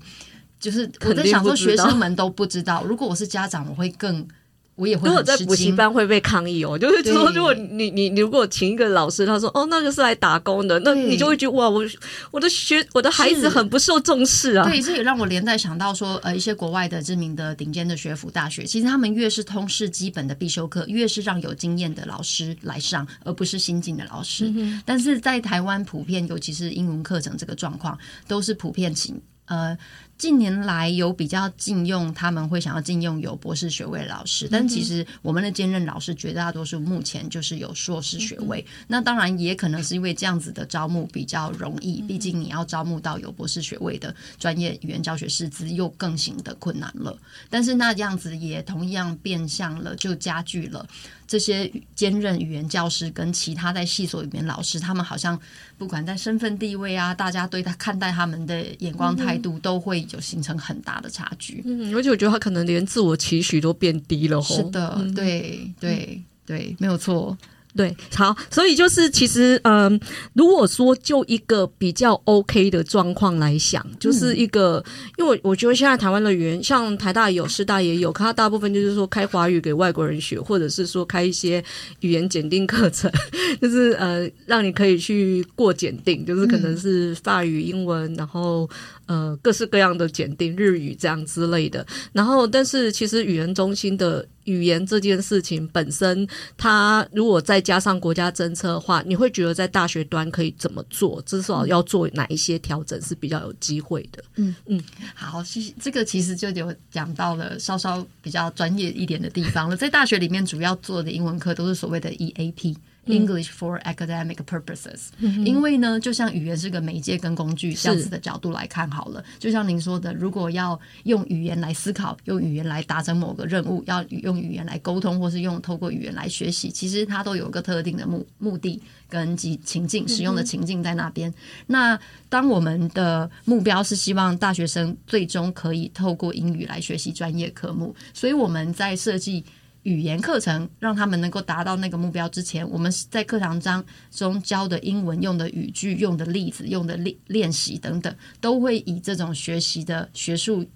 [0.59, 4.29] 就是我在想说，学生们都不知道，如果我是家长，我会更。
[4.77, 11.85] 我也会如果在补习班会被抗议哦，就是说，如果你你你如果请一个老师，他说哦，那个是来打工的，那你就会觉得哇，我
[12.31, 14.67] 我的学我的孩子很不受重视啊。
[14.67, 24.51] 对，这也让我连带想到说，呃，一些国外的知名的顶尖的学府大学，其实他们越是通识基本的必修课，越是让有经验的老师来上，而不是新进的老师。
[24.57, 29.77] 嗯、但是在台湾普遍，尤其是英文课程这个状况，都是普遍请呃。
[30.21, 38.63] 近年来有比较禁用，他们会想要禁用有博士学位的老师，但其实我们的兼任老师绝大多数目前就是有硕士学位。
[38.87, 47.17] 那当然也可能是因为这样子的招募比较容易，毕竟你要招募到有博士学位的专业语言教学师资又更行的困难了。
[47.49, 50.87] 但是那样子也同样变相了，就加剧了
[51.31, 55.41] 这些兼任语言教师跟其他在系所里面老师，他们好像
[55.79, 60.01] 不管在身份地位啊，大家对他看待他们的眼光态度都会。
[60.11, 64.41] 有形成很大的差距，嗯，而且我觉得他可能连自我期许都变低了。
[64.41, 67.37] 是的，嗯、对对对，没有错。
[67.77, 70.01] 对，好，所以就是其实，嗯，
[70.33, 81.63] 如果说就一个比较 OK 的状况来想，就是一个，嗯、因为我我觉得现在台湾的语言，像台大也有，师大也有，可它大部分就是说开华语给外国人学，或者是说开一些
[82.01, 83.11] 语言检定课程，
[83.63, 88.69] 就是呃，让你可以去过检定，就是可能是法语、英文，然后
[89.11, 91.85] 呃各式各样的检定，日语这样之类的。
[92.13, 94.25] 然后，但是其实语言中心的。
[94.45, 101.23] 语言这件事情本身，它如果再加上国家政策的话，你会觉得在大学端可以怎么做？
[101.25, 104.25] 至少要做哪一些调整是比较有机会的？
[104.37, 104.83] 嗯嗯，
[105.15, 109.77] 好，其实这个其实就有讲到了稍稍比较专业一点的地方了。
[109.77, 112.75] 在大学里面，主要做的英文课都是所谓的 EAP。
[113.07, 119.25] English for academic purposes，嗯、因为呢，就像语言是个媒介跟工具这样子的角度来看好了。
[119.39, 131.31] 就像您说的，如果要用语言来思考，用语言来达成某个任务，要用语言来沟通，或是用透过语言来学习，其实它都有一个特定的目目的跟及情境，使用的情境在那边。
[131.31, 131.35] 嗯、
[131.69, 139.45] 那当我们的目标是希望大学生最终可以透过英语来学习专业科目，所以我们在设计。
[139.85, 150.67] 语言课程让他们能够达到那个目标之前，我们在课堂当中教的英文用的语句、用的例子、用的练练习等等，都会以这种学习的学术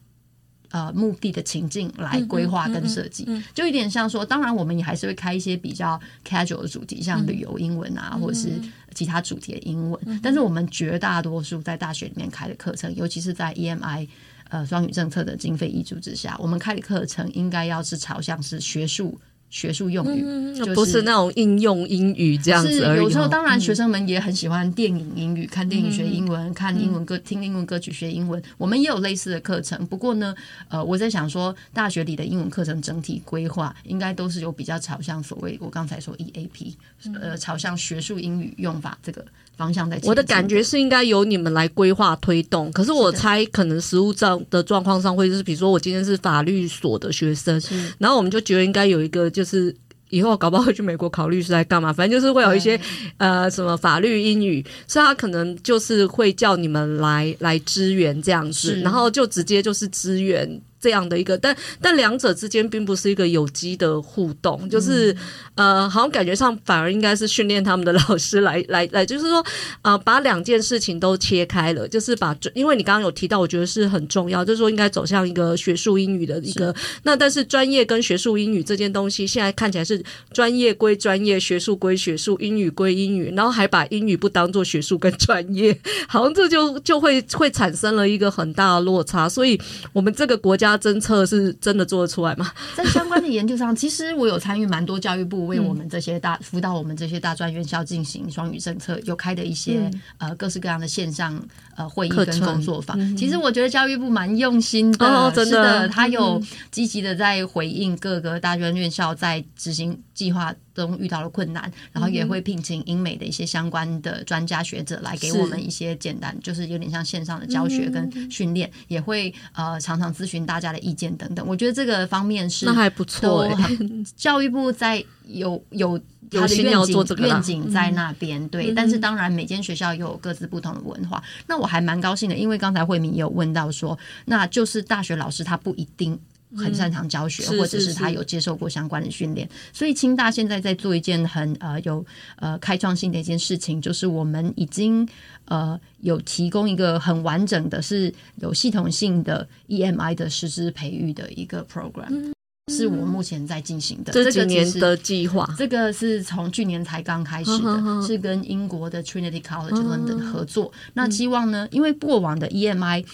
[0.71, 3.25] 呃目的的情境来规划跟设计。
[3.25, 8.59] 嗯嗯嗯嗯、就有点像说，当然我们也还是会开一些比较 casual 的主题，像旅游英文啊，嗯、或者是
[8.95, 10.01] 其他主题的英文。
[10.07, 14.09] 嗯、但是我们绝大多数在大学里面开的课程，尤其是在 EMI。
[14.55, 19.19] 呃，双语政策的经费挹注之下，我们开的课程应该要是朝向是学术
[19.51, 23.01] 学术用语，嗯就是、不是那种应用英语这样子而已。
[23.01, 28.41] 有时候，当然学生们也很喜欢电影英语，嗯、看电影学英文，看英文歌，听英文歌曲学英文。
[28.57, 30.33] 我们也有类似的课程，不过呢，
[30.69, 36.75] 呃，我在想说，大学里的英文课程整体规划应该都是有比较朝向所谓我刚才说 EAP，
[37.21, 39.25] 呃，朝向学术英语用法这个。
[39.57, 47.61] 方向在，我的感觉是应该由你们来规划推动，可是我猜可能实务上的状况上会是，比如说我今天是法律所的学生，
[47.99, 49.75] 然后我们就觉得应该有一个，就是
[50.11, 52.79] 以后搞不好会去美国考律师来干嘛，反正就是会有一些
[53.19, 60.61] 呃什么法律英语，所以他可能就是会叫你们来来支援这样子，然后就直接就是支援。
[60.85, 65.11] 这样的一个，但但两者之间并不是一个有机的互动，就是、
[65.55, 69.43] 嗯、呃，好像感觉上反而应该是训练他们的老师来 来来，就是说
[69.81, 85.75] 呃，把两件事情都切开了，就是把，因为你刚刚有提到，我觉得是很重要，就是说应该走向一个学术英语的一个，那但是专业跟学术英语这件东西，现在看起来是专业归专业，学术归学术，英语归英语，然后还把英语不当做学术跟专业，
[86.07, 89.59] 好像这就就会会产生了一个很大的落差，所以
[89.95, 92.51] 我们这个国家政策是真的做得出来吗？
[92.75, 101.41] 在相关的研究上，其实我有参与蛮多教育部为我们这些大辅导我们这些大专院校进行双语政策，有开的一些、嗯、呃各式各样的线上
[101.77, 103.17] 呃会议跟工作坊。
[103.17, 121.47] 其实我觉得教育部蛮用心的，哦、真的，他有积极的在回应各个大专院校在执行计划中遇到的困难，然后也会聘请英美的一些相关的专家学者来给我们一些简单，就是有点像线上的教学跟训练，也会呃常常咨询大家的意见等等。
[121.47, 123.49] 我觉得这个方面是那还不错，
[124.17, 125.99] 教育部在有有
[126.31, 128.73] 他的愿景愿景在那边，对。
[128.73, 131.23] 但是当然每间学校又有各自不同的文化。
[131.47, 136.19] 那我还蛮高兴的，因为刚才慧敏也有问到说，那就是大学老师他不一定。
[136.57, 145.05] 很擅长教学，或者是他有接受过相关的训练，所以清大现在在做一件很呃有呃开创性的一件事情，就是我们已经
[145.47, 152.33] 呃有提供一个很完整的、是有系统性的 EMI 的师资培育的一个 program，
[152.73, 155.47] 是我目前在进行的这几年的计划。
[155.59, 160.73] 这个是从去年才刚开始的，是跟英国的 Trinity College London 合作。
[160.95, 163.05] 那希望呢，因为过往的 EMI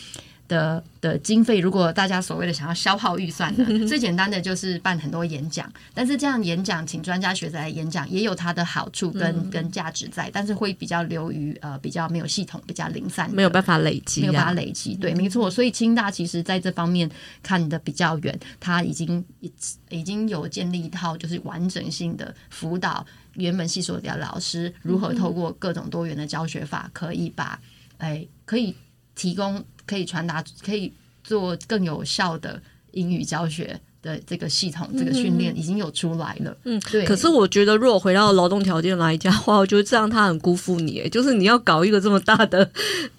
[0.50, 5.72] 的的经费，如果大家所谓的想要消耗预算的，最简单的就是办很多演讲。
[5.94, 14.96] 但是这样演讲，请专家学者来演讲，也有它的好处跟、嗯、跟价值在，但是会比较流于呃比较没有系统、比较零散，没有办法累积、啊，没有办法累积。
[14.96, 15.48] 对，没错。
[15.48, 17.08] 所以清大其实在这方面
[17.44, 19.52] 看得比较远，它已经已
[19.90, 27.60] 已经有建立一套就是完整性的辅导原本系所的老师如何透过各种多元的教学法，可以把
[27.98, 28.74] 哎可以
[29.14, 29.64] 提供。
[29.90, 30.92] 可以传达，可以
[31.24, 33.80] 做更有效的英语教学。
[34.02, 36.56] 的这个系统，这个训练已经有出来了。
[36.64, 37.04] 嗯，对。
[37.04, 41.06] 可是我觉得，如果回到劳动条件来讲的话，我觉得这样他很辜负你。
[41.10, 42.68] 就是你要搞一个这么大的，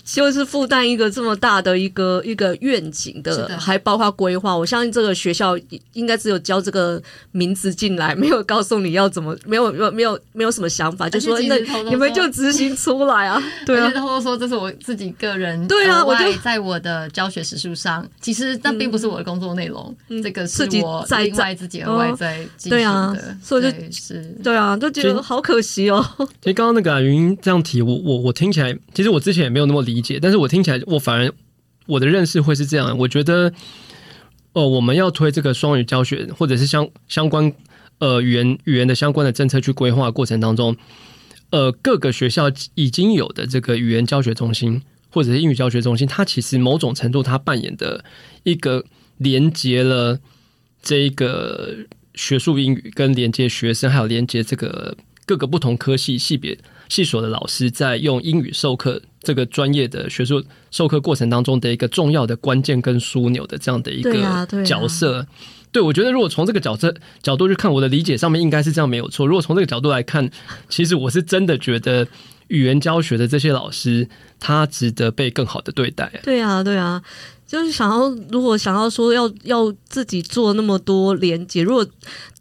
[0.03, 4.57] 就是负担一个这么大的一个一个愿景的，的还包括规划。
[4.57, 5.55] 我相信这个学校
[5.93, 11.55] 应该只有教这个名字进来，没有告诉你要怎么，没有没有没有没有什么想法，就说那
[11.89, 13.39] 你们就执行出来啊。
[13.67, 15.67] 对啊，偷偷说这是我自己个人。
[15.67, 19.95] 对啊，我就在我的教学时数上，其实那并不是我的工作内容。
[20.09, 20.70] 嗯，这个是。
[20.79, 26.05] 我在在自己额外在对啊，所以就是对啊，就觉得好可惜哦。
[26.39, 31.31] 其实刚刚那个云英这样提，我我我听起来，其实我之前也没有那么理解，但是我听起来，我反而
[31.87, 32.97] 我的认识会是这样。
[32.97, 33.51] 我觉得，
[34.53, 37.51] 哦，我们要推这个双语教学，或者是相相关
[37.99, 40.75] 呃语言语言的相关的政策去规划过程当中，
[41.49, 48.03] 呃，各个学校已经有的这个语言教学中心或者是英语教学中心，它其实某种程度它扮演的
[48.43, 48.85] 一个
[49.17, 50.19] 连接了。
[50.81, 51.75] 这一个
[52.15, 56.57] 学术英语跟连接学生，还有连接这个各个不同科系系别
[56.89, 64.13] 系所的老师，在用英语授课这个专业的学术授课过程当中的一个重要的关键跟枢纽的这样的一个
[64.65, 65.11] 角色。
[65.11, 65.27] 对，啊对，啊、
[65.71, 69.25] 对，我觉得如果从这个角色角度去看，我的理解上面应该是这样没有错。
[69.25, 70.29] 如果从这个角度来看，
[70.67, 72.05] 其实我是真的觉得
[72.49, 76.11] 语言教学的这些老师，他值得被更好的对待。
[76.23, 77.01] 对啊，对啊。
[77.51, 81.85] 就是想要，如果想要说要要自己做那么多连接，如果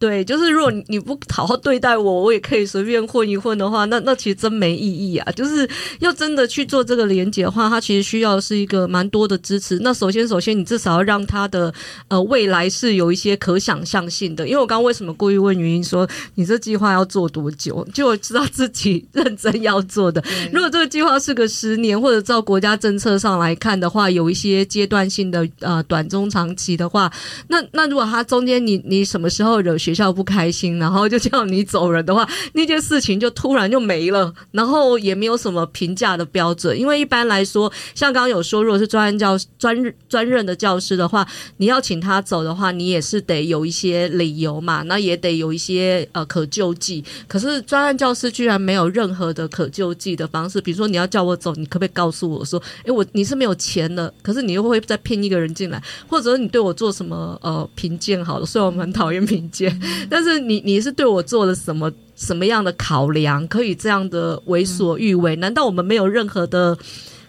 [0.01, 5.31] 对，就是如果你不好好对待我，我也可以随便混一混的话，那那其实真没意义啊。
[5.33, 9.79] 就是要真的去做这个连接的话，它其实需要是一个蛮多的支持。
[9.81, 11.71] 那首先，首先你至少要让他的
[12.09, 14.49] 呃未来是有一些可想象性的。
[14.49, 20.25] 因为我刚刚为什么故意问云英说你这计划要做多久，就我知道自己 认真要做的。
[20.51, 27.13] 如果这个计划是个十年，或者照国家政策上来看的话，有一些阶段性的呃短中长期的话，
[27.49, 41.27] 那那如果他中间你你什么时候惹学学校不开心，然后就叫你走人的话，那件事情就突然就没了，然后也没有什么评价的标准，因为一般来说，像刚刚有说，如果是专任教专专任的教师的话，
[41.57, 47.05] 你要请他走的话，你也是得有一些理由嘛，那也得有一些呃可救济。
[47.27, 59.80] 可是专任教师居然没有任何的可救济的方式，比如说你要叫我走，你可不可以告诉我说，诶，我你是没有钱的，可是你又会再骗一个人进来，或者你对我做什么呃评鉴好了，虽然我们很讨厌评鉴，
[60.11, 65.37] 但是你你是对我做了什么什么样的考量，可以这样的为所欲为？
[65.37, 66.77] 难道我们没有任何的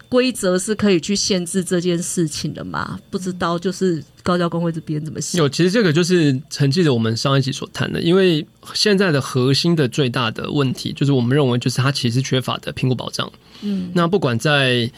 [0.10, 3.00] 规则是可以去限制这件事情的吗？
[3.10, 5.40] 不知道，就是高教工会这边怎么想？
[5.42, 13.32] 有，其实这个就是承继着我们上一集所谈的，因为现在的核心的最大的问题，就是我们认为就是它其实缺乏的评估保障。
[13.62, 14.92] 嗯，那不管在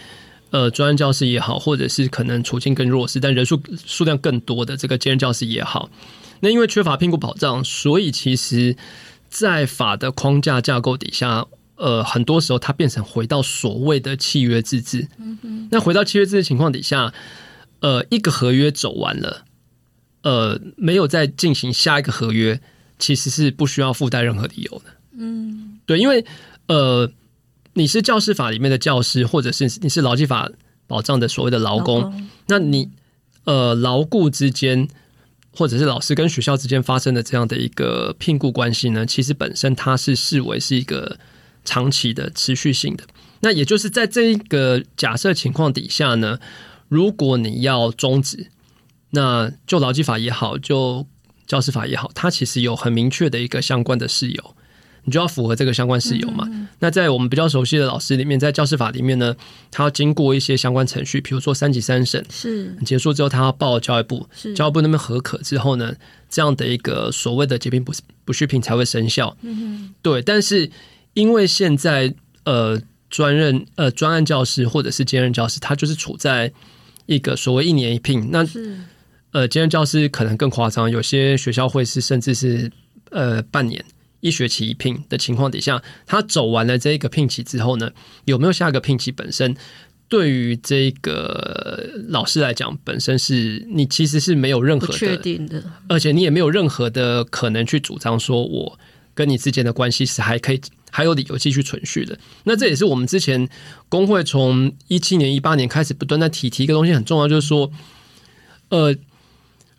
[0.50, 5.88] 呃专任教师也好，或者是可能处境更弱势但人数数量更多的这个兼任教师也好，
[6.44, 8.76] 那因为缺乏聘雇保障，所以其实，
[9.30, 11.46] 在法的框架架构底下。
[11.76, 15.08] 呃，很多时候它变成回到所谓的契约自治。
[15.18, 15.68] 嗯哼。
[15.72, 17.12] 那回到契约自治情况底下，
[17.80, 19.44] 呃，一个合约走完了，
[20.22, 22.62] 呃，没有再进行下一个合约，
[23.00, 24.86] 其实是不需要附带任何理由的。
[25.18, 26.24] 嗯，对，因为
[26.68, 27.12] 呃，
[27.74, 30.50] 你是教师法里面的教师，或者是你是劳基法
[30.88, 32.30] 保障的所谓的劳工，劳工。
[32.48, 32.92] 那你
[33.46, 34.88] 呃，劳雇之间，
[35.56, 41.18] 或者是老师跟学校之间发生的这样的一个聘雇关系呢，其实本身它是视为是一个。
[41.66, 43.06] 长期的、持续性的，
[43.40, 46.38] 那也就是在这一个假设情况底下呢，
[46.90, 48.48] 如果你要终止，
[49.12, 51.08] 那就劳基法也好，就
[51.48, 54.56] 教师法也好，它其实有很明确的一个相关的事由，
[55.04, 56.48] 你就要符合这个相关事由嘛。
[56.80, 59.36] 那在我们比较熟悉的老师里面，在教师法里面呢，
[59.72, 65.94] 他要经过一些相关程序，比如说三级三审是结束之后，他要报教育部，教育部那边核可之后呢，
[66.30, 67.94] 这样的一个所谓的解聘不
[68.26, 69.36] 不续聘才会生效。
[69.42, 70.72] 嗯哼，对，但是。
[71.16, 72.12] 因为现在
[72.44, 76.52] 呃专任呃专案教师或者是兼任教师，他就是处在
[77.06, 78.32] 一个所谓一年一聘。
[78.32, 78.44] 那
[79.32, 82.72] 呃兼任教师可能更夸张，有些学校会是甚至是
[83.12, 83.86] 呃半年
[84.24, 87.92] 一学期一聘的情况底下，他走完了这一个聘期之后呢，
[88.26, 89.12] 有没有下一个聘期？
[89.12, 89.56] 本身
[90.08, 98.80] 对于这个老师来讲，本身是你其实是没有任何的确定的，而且你也没有任何的可能去主张说我
[99.14, 100.62] 跟你之间的关系是还可以。
[100.96, 103.50] 还有理由继续存续的，那这也是我们之前
[103.90, 107.72] 工会从一七年、一八年开始不断在提提一个东西，很重要，就是说，
[108.70, 108.96] 呃，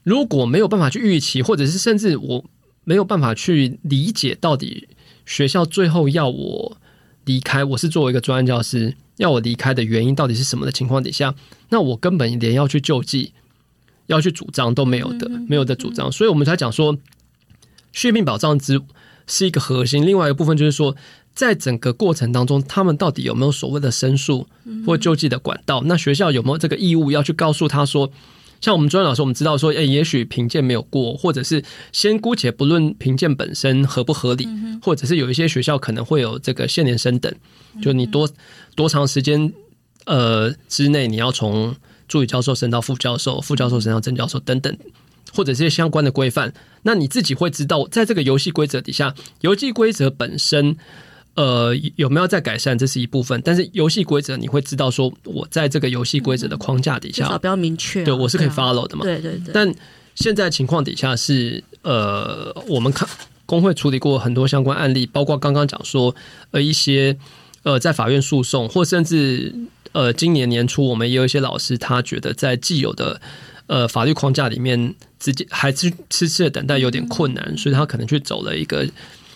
[0.03, 2.45] 如果没有办法去预期，或者是甚至我
[2.85, 4.89] 没有办法去理解到底
[5.26, 6.76] 学校最后要我
[7.24, 11.35] 离开，我是作为一个专案教师要我离开的原因到底是什么的情况底下，
[11.70, 13.32] 那我根本连要去救济、
[14.07, 16.97] 要去主张都没有的，没有的主张，所以我们才讲说
[17.93, 18.80] 续命保障之。
[19.26, 20.95] 是一个核心，另外一个部分就是说，
[21.35, 24.47] 在整个过程当中，他们到底有没有所谓的申诉
[24.87, 25.82] 或救济的管道？
[25.87, 28.12] 那学校有没有这个义务要去告诉他说，
[28.65, 31.62] 像我们专业老师，我们知道说，哎，也许评鉴没有过，或者是
[31.93, 34.49] 先姑且不论评鉴本身合不合理，
[34.81, 37.31] 或者是有一些学校可能会有这个限年升等，
[37.83, 38.27] 就你多
[38.75, 39.53] 多长时间
[40.07, 41.77] 呃之内，你要从
[42.09, 44.75] 助理教授升到副教授，副教授升到正教授等等。
[45.35, 46.55] 或者这些相关的规范，
[46.85, 50.77] 那你自己会知道，在这个游戏规则底下，游戏规则本身，
[51.35, 53.41] 呃，有没有在改善，这是一部分。
[53.45, 59.05] 但是游戏规则，你会知道，说我在这个游戏规则的框架底下，至少比较明确，对我是可以 follow 的嘛？
[59.05, 59.53] 对对对。
[59.53, 59.74] 但
[60.14, 63.09] 现在情况底下是，呃，我们看
[63.47, 66.14] 工会处理过很多相关案例，包括刚刚讲说，
[66.53, 67.16] 呃，一些
[67.62, 69.55] 呃在法院诉讼，或甚至
[69.93, 73.20] 呃今年年初，我们也有一些老师，他觉得在既有的。
[73.66, 78.87] 呃，法律框架里面，直接还是痴痴的等待有点困难，所以他可能去走了一个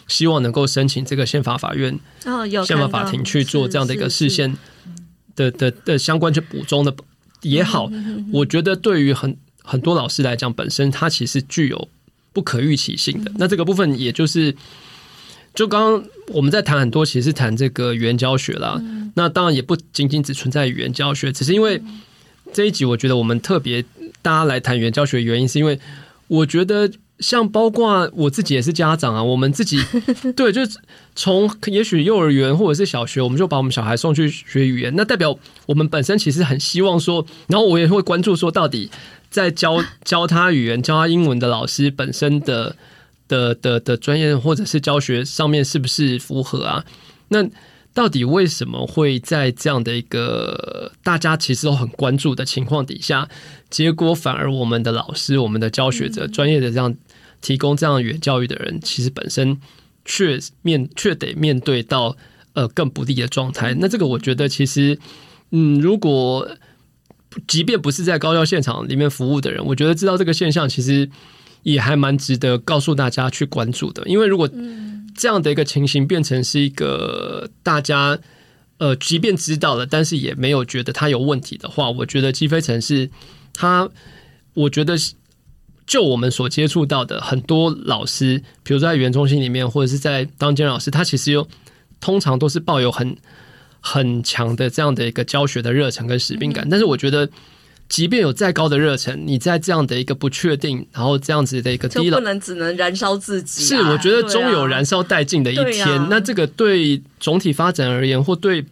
[0.09, 1.99] 希望能够申请这个宪法法院、
[2.67, 4.57] 宪法法庭去做这样的一个事先
[5.37, 6.93] 的的的相关去补充的
[7.43, 7.89] 也好。
[8.33, 11.89] 我觉得对于很很多老师来讲，本身它其实具有
[12.33, 13.31] 不可预期性的。
[13.37, 14.55] 那这个部分，也就是
[15.55, 18.83] 就刚刚我们在谈很多，其实是谈这个语言教学啦。
[19.15, 21.81] 那当然也不仅仅只存在语言教学，只是因为
[22.53, 23.85] 这一集，我觉得我们特别。
[24.21, 25.79] 大家来谈语言教学的原因，是因为
[26.27, 26.91] 我觉得
[27.21, 29.79] 像包括我自己也是家长啊，我们自己
[30.37, 30.79] 对，就是
[31.15, 38.91] 从也许幼儿园或者是小学，我们就把我们小孩送去学语言，那代表我们本身其实很希望说，然后我也会关注说，到底
[39.31, 42.77] 在教 教他语言、教他英文的老师本身的
[43.27, 46.85] 的的的专业或者是教学上面是不是符合啊？
[47.29, 47.49] 那。
[47.95, 53.29] 到底为什么会在这样的一个大家其实都很关注的情况底下，
[53.71, 56.95] 结果反而我们的老师、我们的教学者、专业的这样
[57.41, 59.61] 提供这样远教育的人，其实本身
[60.05, 62.17] 却面却得面对到
[62.55, 63.75] 呃更不利的状态。
[63.79, 64.99] 那这个我觉得其实，
[65.51, 66.49] 嗯，如果
[67.47, 71.09] 即便不是在高校现场里面服务的人，我觉得知道这个现象，其实
[71.63, 74.03] 也还蛮值得告诉大家去关注的。
[74.07, 74.49] 因为如果
[75.15, 78.19] 这样的一个情形变成是一个大家
[78.79, 83.11] 呃，即便知道了，但是也没有觉得他有问题的话，我觉得鸡飞城市
[83.53, 83.89] 他，
[84.55, 84.97] 我觉得
[85.89, 91.49] 就我们所接触到的很多老师，比如说在语言中心里面，或者是在当兼老师，他其实有
[91.99, 93.17] 通常都是抱有很
[93.81, 96.69] 很强的这样的一个教学的热忱跟使命感。
[96.71, 97.31] 但是我觉得，
[97.89, 103.65] 即便有再高的热忱，你在这样的一个不确定，然后这样子的一个低就不能只能燃烧自己。
[103.65, 106.07] 是，我觉得终有燃烧殆尽的一天。
[106.11, 108.63] 那这个对总体发展而言，或对。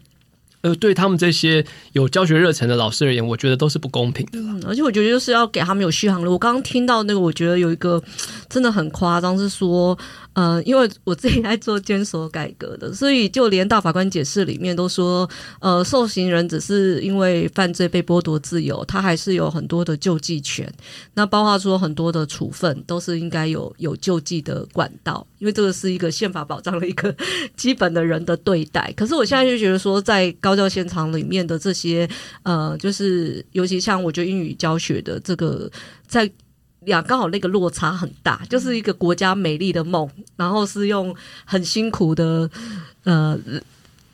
[0.66, 4.38] 呃，对他们这些有教学热忱的老师而言，我觉得都是不公平的。
[4.38, 6.28] 嗯，而且我觉得就是要给他们有续航力。
[6.28, 8.02] 我刚刚听到那个，我觉得有一个
[8.48, 9.96] 真的很夸张，是说。
[10.36, 15.26] 呃，因为我自己在做监所改革的，所以就连大法官解释里面都说，
[15.60, 20.70] 呃，受刑人只是因为犯罪被剥夺自由，他还是有很多的救济权。
[21.14, 27.16] 那包括说很多的处分都是应该有有救济的管道，因为这个是一个宪法保障的一个
[27.56, 28.92] 基本的人的对待。
[28.94, 32.06] 可是我现在就觉得说，在高教现场里面的这些，
[32.42, 35.70] 呃，就是尤其像我觉得英语教学的这个
[36.06, 36.30] 在。
[36.86, 41.14] 呀，刚好那个落差很大，就是一个国家美丽的梦，然后是用
[41.44, 42.48] 很辛苦的，
[43.04, 43.38] 呃，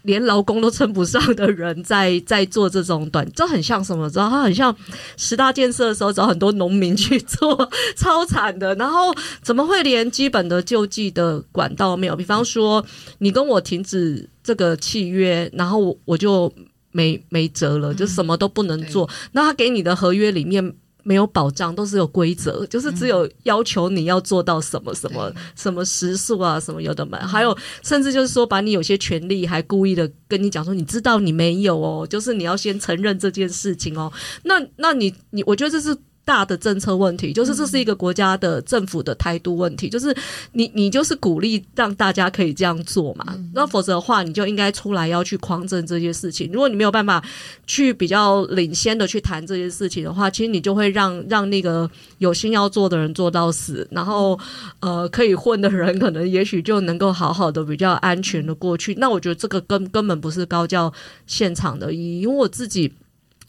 [0.03, 4.09] 连劳工都称不上的人 在在做这种短，这很像什么？
[4.11, 4.29] 知道？
[4.29, 4.75] 它很像
[5.16, 8.75] 十大建设的时候找很多农民去做， 超惨的。
[8.77, 12.16] 然后怎么会连基本的救济的管道没有？
[12.16, 12.85] 比方说，
[13.18, 16.53] 你跟我停止这个契约，然后我就
[16.91, 19.09] 没没辙了，就什么都不能做。
[19.33, 20.75] 那他给你的合约里面。
[21.03, 34.12] 没有保障，都是有规则，就是只有要求你要做到什么什么什么时速啊，什么有的没，还有甚至就是说把你有些权利还故意的跟你讲说，你知道你没有哦，就是你要先承认这件事情哦。
[34.44, 35.96] 那那你你，我觉得这是。
[36.25, 40.16] 大的政策问题，就是这是一个国家的政府的态度问题，就是
[40.53, 46.51] 你你就是鼓励让大家可以这样做嘛，那否则的话，你就应该出来要去匡正这些事情。
[46.53, 47.23] 如果你没有办法
[47.66, 54.39] 去比较领先的去谈这些事情的话，其实你就会让让那个有心要做的人做到死，然后
[54.81, 58.95] 呃可以混的人可能也许就能够好好的比较安全的过去。
[58.95, 60.93] 那我觉得这个根根本不是高教
[61.27, 62.93] 现场的意义，因为我自己。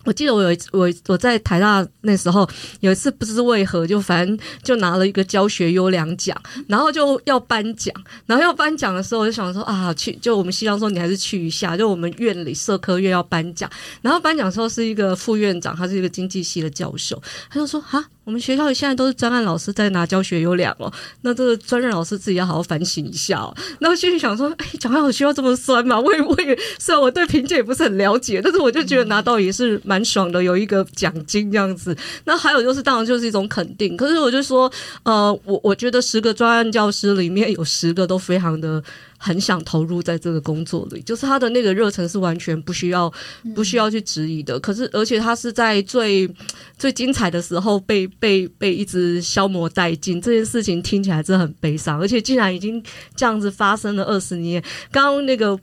[0.04, 2.47] 我记得我有一次我我在台大那时候
[2.82, 6.36] 有一次不知为何就反正就拿了一个教学优良奖，
[6.68, 7.93] 然后就要颁奖，
[8.26, 13.70] 然后要颁奖的时候我就想说啊去就我们希望说你还是去一下，就我们院里社科院要颁奖，
[14.01, 18.06] 然后颁奖的时候是一个副院长，他是一个经济系的教授，他就说啊。
[18.24, 23.54] 我们学校里现在都是专案老师在拿教学优良哦，那这个专任老师自己要好好反省一下哦。
[23.80, 26.00] 那我心里想说，哎，讲话有需要这么酸吗？
[26.00, 31.96] 我也我也虽然我对评鉴也不是很了解，但是我就觉得拿到也是蛮爽的，有一个奖金这样子。
[32.26, 33.98] 那还有就是，当然就是一种肯定。
[33.98, 34.72] 可是我就说，
[35.04, 38.82] 呃，我我觉得十个专案教师里面有十个都非常的。
[39.24, 43.10] 很想投入在这个工作里，就是他的那个热忱是完全不需要
[43.56, 44.60] 不需要去质疑的。
[44.60, 46.30] 可是，而且他是在最
[46.78, 50.20] 最精彩的时候被被被一直消磨殆尽。
[50.22, 52.84] 这件事情听起来真的很悲伤，而且竟然已经
[53.16, 54.62] 这样子发生了二十年。
[54.92, 55.56] 刚刚那个，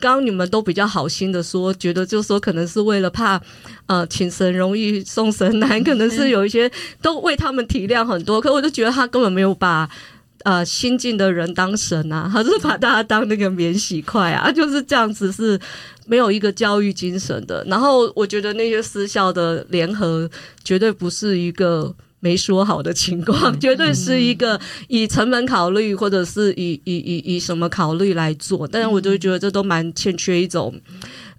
[0.00, 3.40] 刚刚你们都比较好心的说，觉得就是说可能是为了怕
[3.86, 6.68] 呃请神容易送神难，可能是有一些
[7.00, 8.40] 都为他们体谅很多。
[8.40, 9.88] 可我就觉得他根本没有把。
[10.44, 14.48] 呃，新进的人当神啊， 还是把大家当那个免洗筷啊？
[14.52, 15.58] 就是这样子，是
[16.06, 17.64] 没有一个教育精神的。
[17.66, 20.30] 然后我觉得那些私校的联合，
[20.62, 28.68] 绝对不是一个没说好的情况， 绝对是一个以成本考虑，或者是以以以以什么考虑来做。
[28.68, 30.78] 但是我就觉得这都蛮欠缺一种，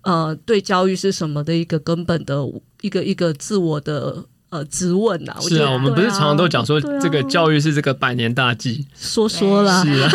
[0.01, 2.43] 呃，对教育是什么的一个根本的
[2.81, 4.25] 一个一个自我的。
[4.51, 10.09] 呃，质问呐，是啊，我们不是常常都讲说，这个教育是这个百年大计，说说啦，是啊，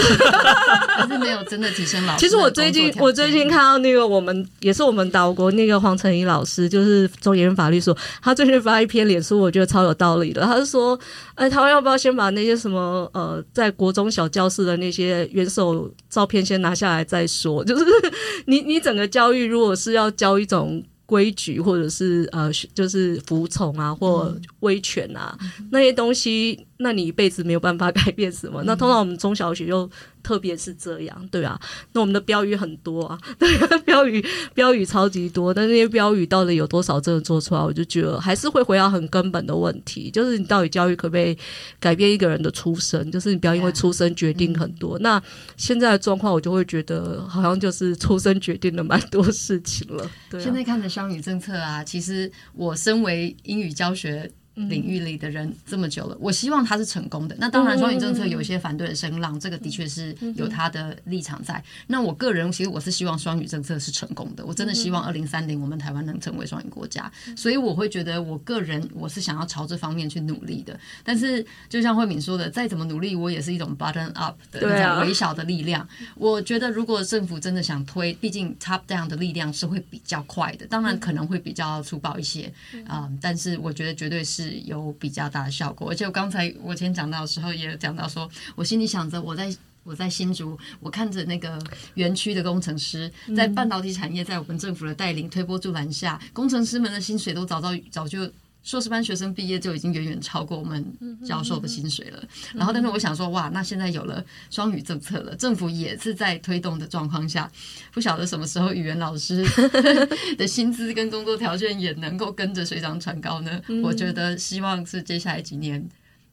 [0.96, 2.20] 还是没有真的提升老师。
[2.20, 10.42] 其实我最近，我最近看到那个我们也是我们岛国那个黄成怡老师，就是中研院法律所，他最近发一篇脸书，我觉得超有道理的。
[10.42, 10.98] 他是说，
[11.34, 17.62] 哎，台湾要不要先把那些什么呃，在国中小教室的那些元首照片先拿下来再说？
[17.64, 17.84] 就是
[18.46, 20.82] 你你整个教育，如果是要教一种。
[21.10, 28.62] 规矩或者是呃，就是服从啊，或威权啊，嗯、那些东西，那你一辈子没有办法改变什么。
[28.62, 29.90] 嗯、那通常我们中小学就。
[30.22, 31.58] 特别是这样，对啊，
[31.94, 37.60] 那我们的标语很多啊， 对啊，标语标语超级多，但那些标语到底有多少真的做出来？
[37.62, 41.34] 我就觉得还是会回到很根本的问题，就是你到底教育可不可以
[41.78, 43.10] 改变一个人的出身？
[43.10, 44.98] 就是你不要因为出身决定很多。
[44.98, 45.18] 那
[45.56, 50.06] 现在的状况，我就会觉得好像就是出身决定了蛮多事情了。
[50.28, 54.30] 对啊，现在看的双语政策啊，其实我身为英语教学。
[54.54, 57.34] 领域里的人这么久了，我希望他是成功的。
[57.38, 61.62] 那当然，双语政策有一些反对的声浪，这个的确是有他的立场在。
[61.86, 67.10] 那我个人其实我是希望双语政策是成功的，我真的希望二零三零我们台湾能成为双语国家。
[67.36, 70.78] 所以我会觉得，我个人我是想要朝这方面去努力的。
[71.02, 75.86] 但是就像慧敏说的，再怎么努力，我也是一种 button up 的那种微小的力量。
[76.16, 82.52] 我觉得如果政府真的想推，毕竟 top down 的力量是会比较快的，当然可能会比较粗暴一些
[82.86, 83.18] 啊、嗯。
[83.22, 85.90] 但是我觉得绝对是有比较大的效果。
[85.90, 91.58] 而且我刚才我前讲到的时候也有讲到说，我心里想着我在我在新竹，我看着那个
[91.94, 98.30] 园区的工程师在半导体产业，在我们政府的带领推波助澜下，工程师们的薪水都早早早就。
[98.62, 100.84] 硕士班学生毕业就已经远远超过我们
[101.24, 102.22] 教授的薪水了。
[102.54, 107.50] 然后，但是我想说，哇，那现在有了双语政策了，政府也是在推动的状况下，
[107.92, 109.44] 不晓得什么时候语言老师
[110.36, 113.60] 的薪资跟工作条件也能够跟着水涨船高呢？
[113.82, 115.88] 我觉得希望是接下来几年，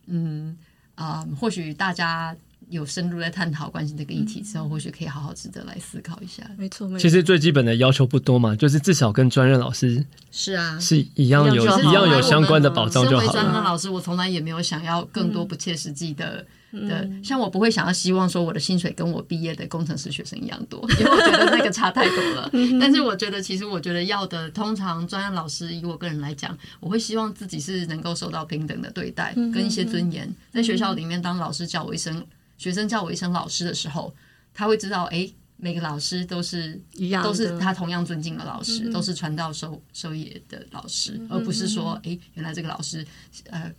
[0.08, 0.58] 嗯
[0.96, 2.36] 啊、呃，或许大家。
[2.70, 6.44] 有深入在探讨关心这个议题之后，或许可以好好值得来思考一下。
[6.58, 7.00] 没错，没错。
[7.00, 13.32] 其实最基本的要求不多嘛，就是至少跟专任老师是啊是一样有一样有相关的保障就好了。
[13.32, 22.50] 身专任老师，我从来也没有想要更多不切实际的的，像我不会想要希望说我的薪水跟我毕业的工程师学生一样多，因为我觉得那个差太多了。
[22.82, 32.26] 但是我觉得，其实我觉得要的，通常专任老师以我个人来讲，我会希望自己是能够受到平等的对待，跟一些尊严，在学校里面当老师叫我一声。
[32.58, 34.14] 学生叫我一声老师的时候，
[34.54, 43.06] 他会知道，哎，每个老师都是一样，都是他同样尊敬的老师，嗯、都是传道授授业的老师，嗯、而不是说，哎，原来这个老师，
[43.50, 43.72] 呃，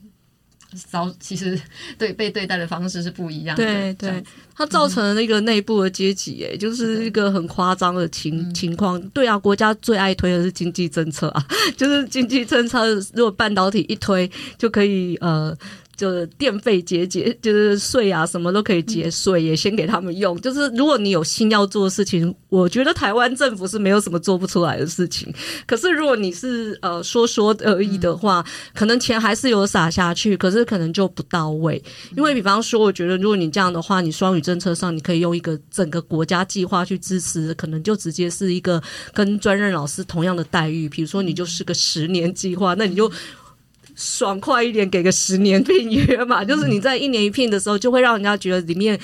[0.90, 1.60] 遭，其实
[1.96, 3.64] 对被对待的方式是不一样的。
[3.64, 4.24] 对对，
[4.54, 9.00] 它造成了那个内部的阶级，哎、嗯，就是一个很夸张的情情况。
[9.10, 15.56] 对啊，国家最爱推的是经济政策啊， 就是经济政策，如果半导体一推，就可以呃。
[15.98, 20.40] 就是电费节节，就是税啊，什么都可以节税，也先给他们用。
[20.40, 25.34] 就是如果你有心要做的事情，我觉得台湾政府是没有什么做不出来的事情。
[25.66, 31.82] 可是如果你是呃说说而已的话，可能钱还是有撒下去，可是可能就不到位。
[32.16, 38.80] 因为比方说，我觉得如果你这样的话，你双语政策上你可以用一个整个国家计划去支持，可能就直接是一个
[39.12, 40.88] 跟专任老师同样的待遇。
[40.88, 43.10] 比如说你就是个十年计划，那你就。
[44.00, 48.96] 爽快一点，给个十年聘约嘛，就是你在一年一聘的时候，就会让人家觉得里面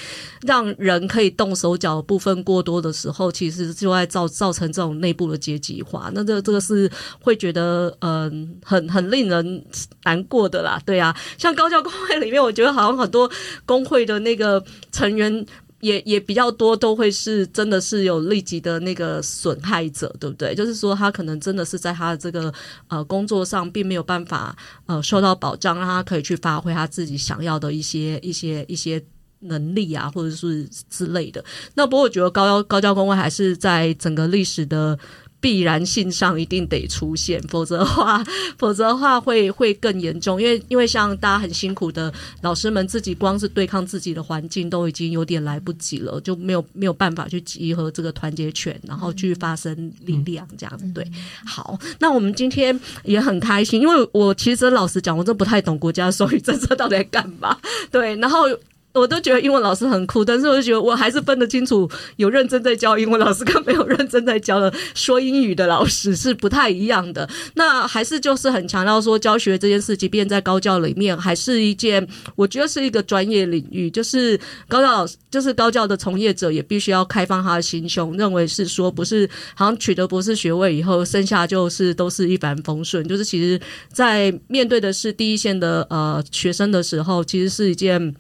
[0.43, 6.13] 让人可以动手脚的部分过多的时候，其实就会造造成这种内部的阶级化。
[6.15, 6.89] 那这这个是
[7.21, 9.65] 会觉得嗯很很令人
[10.05, 13.29] 难过的啦，对啊，像高教工会里面，我觉得好像很多
[13.67, 15.45] 工会的那个成员。
[15.85, 20.55] 也也比较多，都会是真的是有立即的那个损害者，对不对？
[20.55, 22.53] 就是说他可能真的是在他的这个
[22.89, 24.57] 呃工作上并没有办法
[24.87, 29.03] 呃受到保障，让他可以去发挥他自己想要的一些一些一些
[29.41, 31.45] 能力啊，或者是之类的。
[31.75, 34.99] 那不过我觉得高高教工会还是在整个历史的。
[35.45, 38.25] 必然性上一定得出现，否则的话，
[38.57, 40.41] 否则的话会会更严重。
[40.41, 50.91] 因为因为像大家很辛苦的老师们，自己光是对抗自己的环境都已经有点来不及了，就没有没有办法去集合这个团结权，然后去发生力量这样子。
[50.95, 51.07] 对，
[51.45, 57.59] 好，那我们今天也很开心，因为我其实老实讲，我真不太懂国家双语政策到底在干嘛。
[57.91, 58.47] 对，然后。
[58.95, 67.29] 我都觉得英文老师很酷，但是我就觉得我还是分得清楚有认真在教英文老师跟没有认真在教的说英语的老师是不太一样的。
[67.55, 73.91] 那还是就是很强调说教学这件事，即便在高教里面，还是一件我觉得是一个专业领域。
[73.91, 74.39] 就是
[74.69, 83.07] 高教老师，就是高教的从业者也必须要开放他的心胸，认为是说不是好像取得博士学位以后，剩下就是都是一帆风顺。
[83.09, 83.61] 就是其实，
[83.93, 88.15] 在面对的是第一线的呃学生的时候，其实是一件。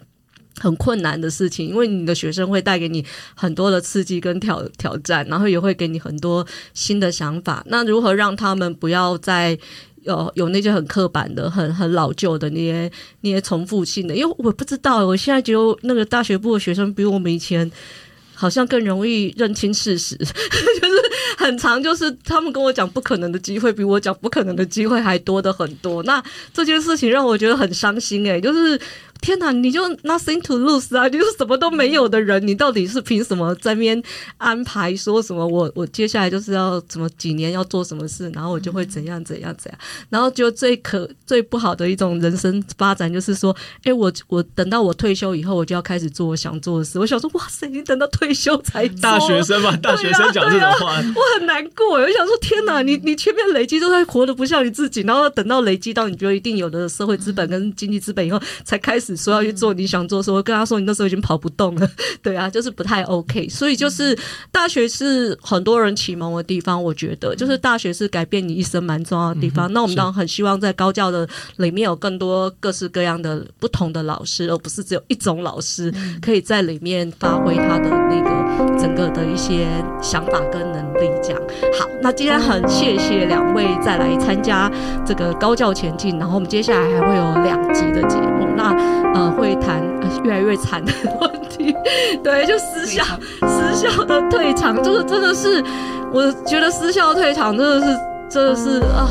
[0.60, 7.62] 很困难的事情，因为你的学生会带给你很多的刺激跟挑挑战，然后也会给你很多新的想法。
[7.66, 9.58] 那如何让他们不要再
[10.02, 12.90] 有有那些很刻板的、很很老旧的那些
[13.22, 14.14] 那些重复性的？
[14.14, 17.68] 因为我不知道，我现在觉得那个大学部的学生比我们以前
[18.32, 21.02] 好像更容易认清事实， 就是
[21.36, 26.02] 很长，就是他们跟我讲不可能的机会，比我讲不可能的机会还多的很多。
[26.04, 28.80] 那这件事情让我觉得很伤心诶、就是。
[29.20, 34.02] 天哪，你就 nothing to lose 啊，你就是什么都没有的人，你到底是凭什么在那边
[34.36, 35.46] 安排说什么？
[35.46, 39.78] 我我接下来就是要怎么几年要做什么事，然后我就会怎样怎样怎样，
[40.10, 43.54] 然后就最可最不好的一种人生发展就是说，
[43.84, 46.98] 哎，我我等到我退休以后，我就要开始做我想做的事。
[46.98, 51.92] 我想说，哇塞，你等到退休才大学生嘛， 大学生讲这种话，啊啊、我很难过。
[51.92, 61.88] 我想说，天哪，你你前面累积都在活得不像你自己，然后等到累积到你觉得一定有的社会资本跟经济资本以后，才开始说要去做你想做的时候，我跟他说，你那时候已经跑不动了。
[62.22, 63.48] 对啊，就是不太 OK。
[63.48, 64.16] 所以就是
[64.50, 69.70] 大学是很多人启蒙的地方，我觉得就是大学是改变你一生蛮重要的地方。
[69.70, 75.92] 嗯、那我们当然很希望在高教的里面有更多各式各样的不同的老师，而不是只有一种老师
[76.22, 79.66] 可以在里面发挥他的那个整个的一些
[80.00, 81.10] 想法跟能力。
[81.22, 81.40] 这样
[81.78, 84.70] 好，那今天很谢谢两位再来参加
[85.04, 88.72] 这个高教前进，然后我们接下来还会有两集的节目，那
[89.14, 89.82] 呃会谈
[90.24, 91.74] 越来越惨的问题，
[92.22, 93.02] 对，就私校
[93.46, 95.62] 私校的退场，就是真的是，
[96.12, 97.98] 我觉得私校退场真的是
[98.28, 99.08] 真的是啊。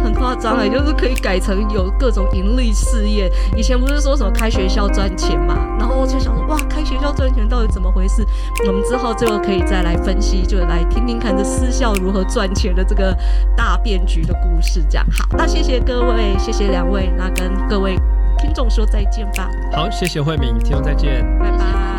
[0.00, 3.30] 很夸张哎，就是可以改成有各种盈利事业。
[3.56, 8.24] 以前不是说什么开学校赚钱嘛，然后我就想说，哇，开学校赚钱到底怎么回事？
[8.66, 13.14] 我们之后最后可以再来分析，就来听听看这私校如何赚钱的这个
[13.56, 14.82] 大变局的故事。
[14.88, 17.96] 这样好，那谢谢各位，谢谢两位，那跟各位
[18.38, 19.50] 听众说再见吧。
[19.72, 21.97] 好，谢谢慧敏，听众再见，拜拜。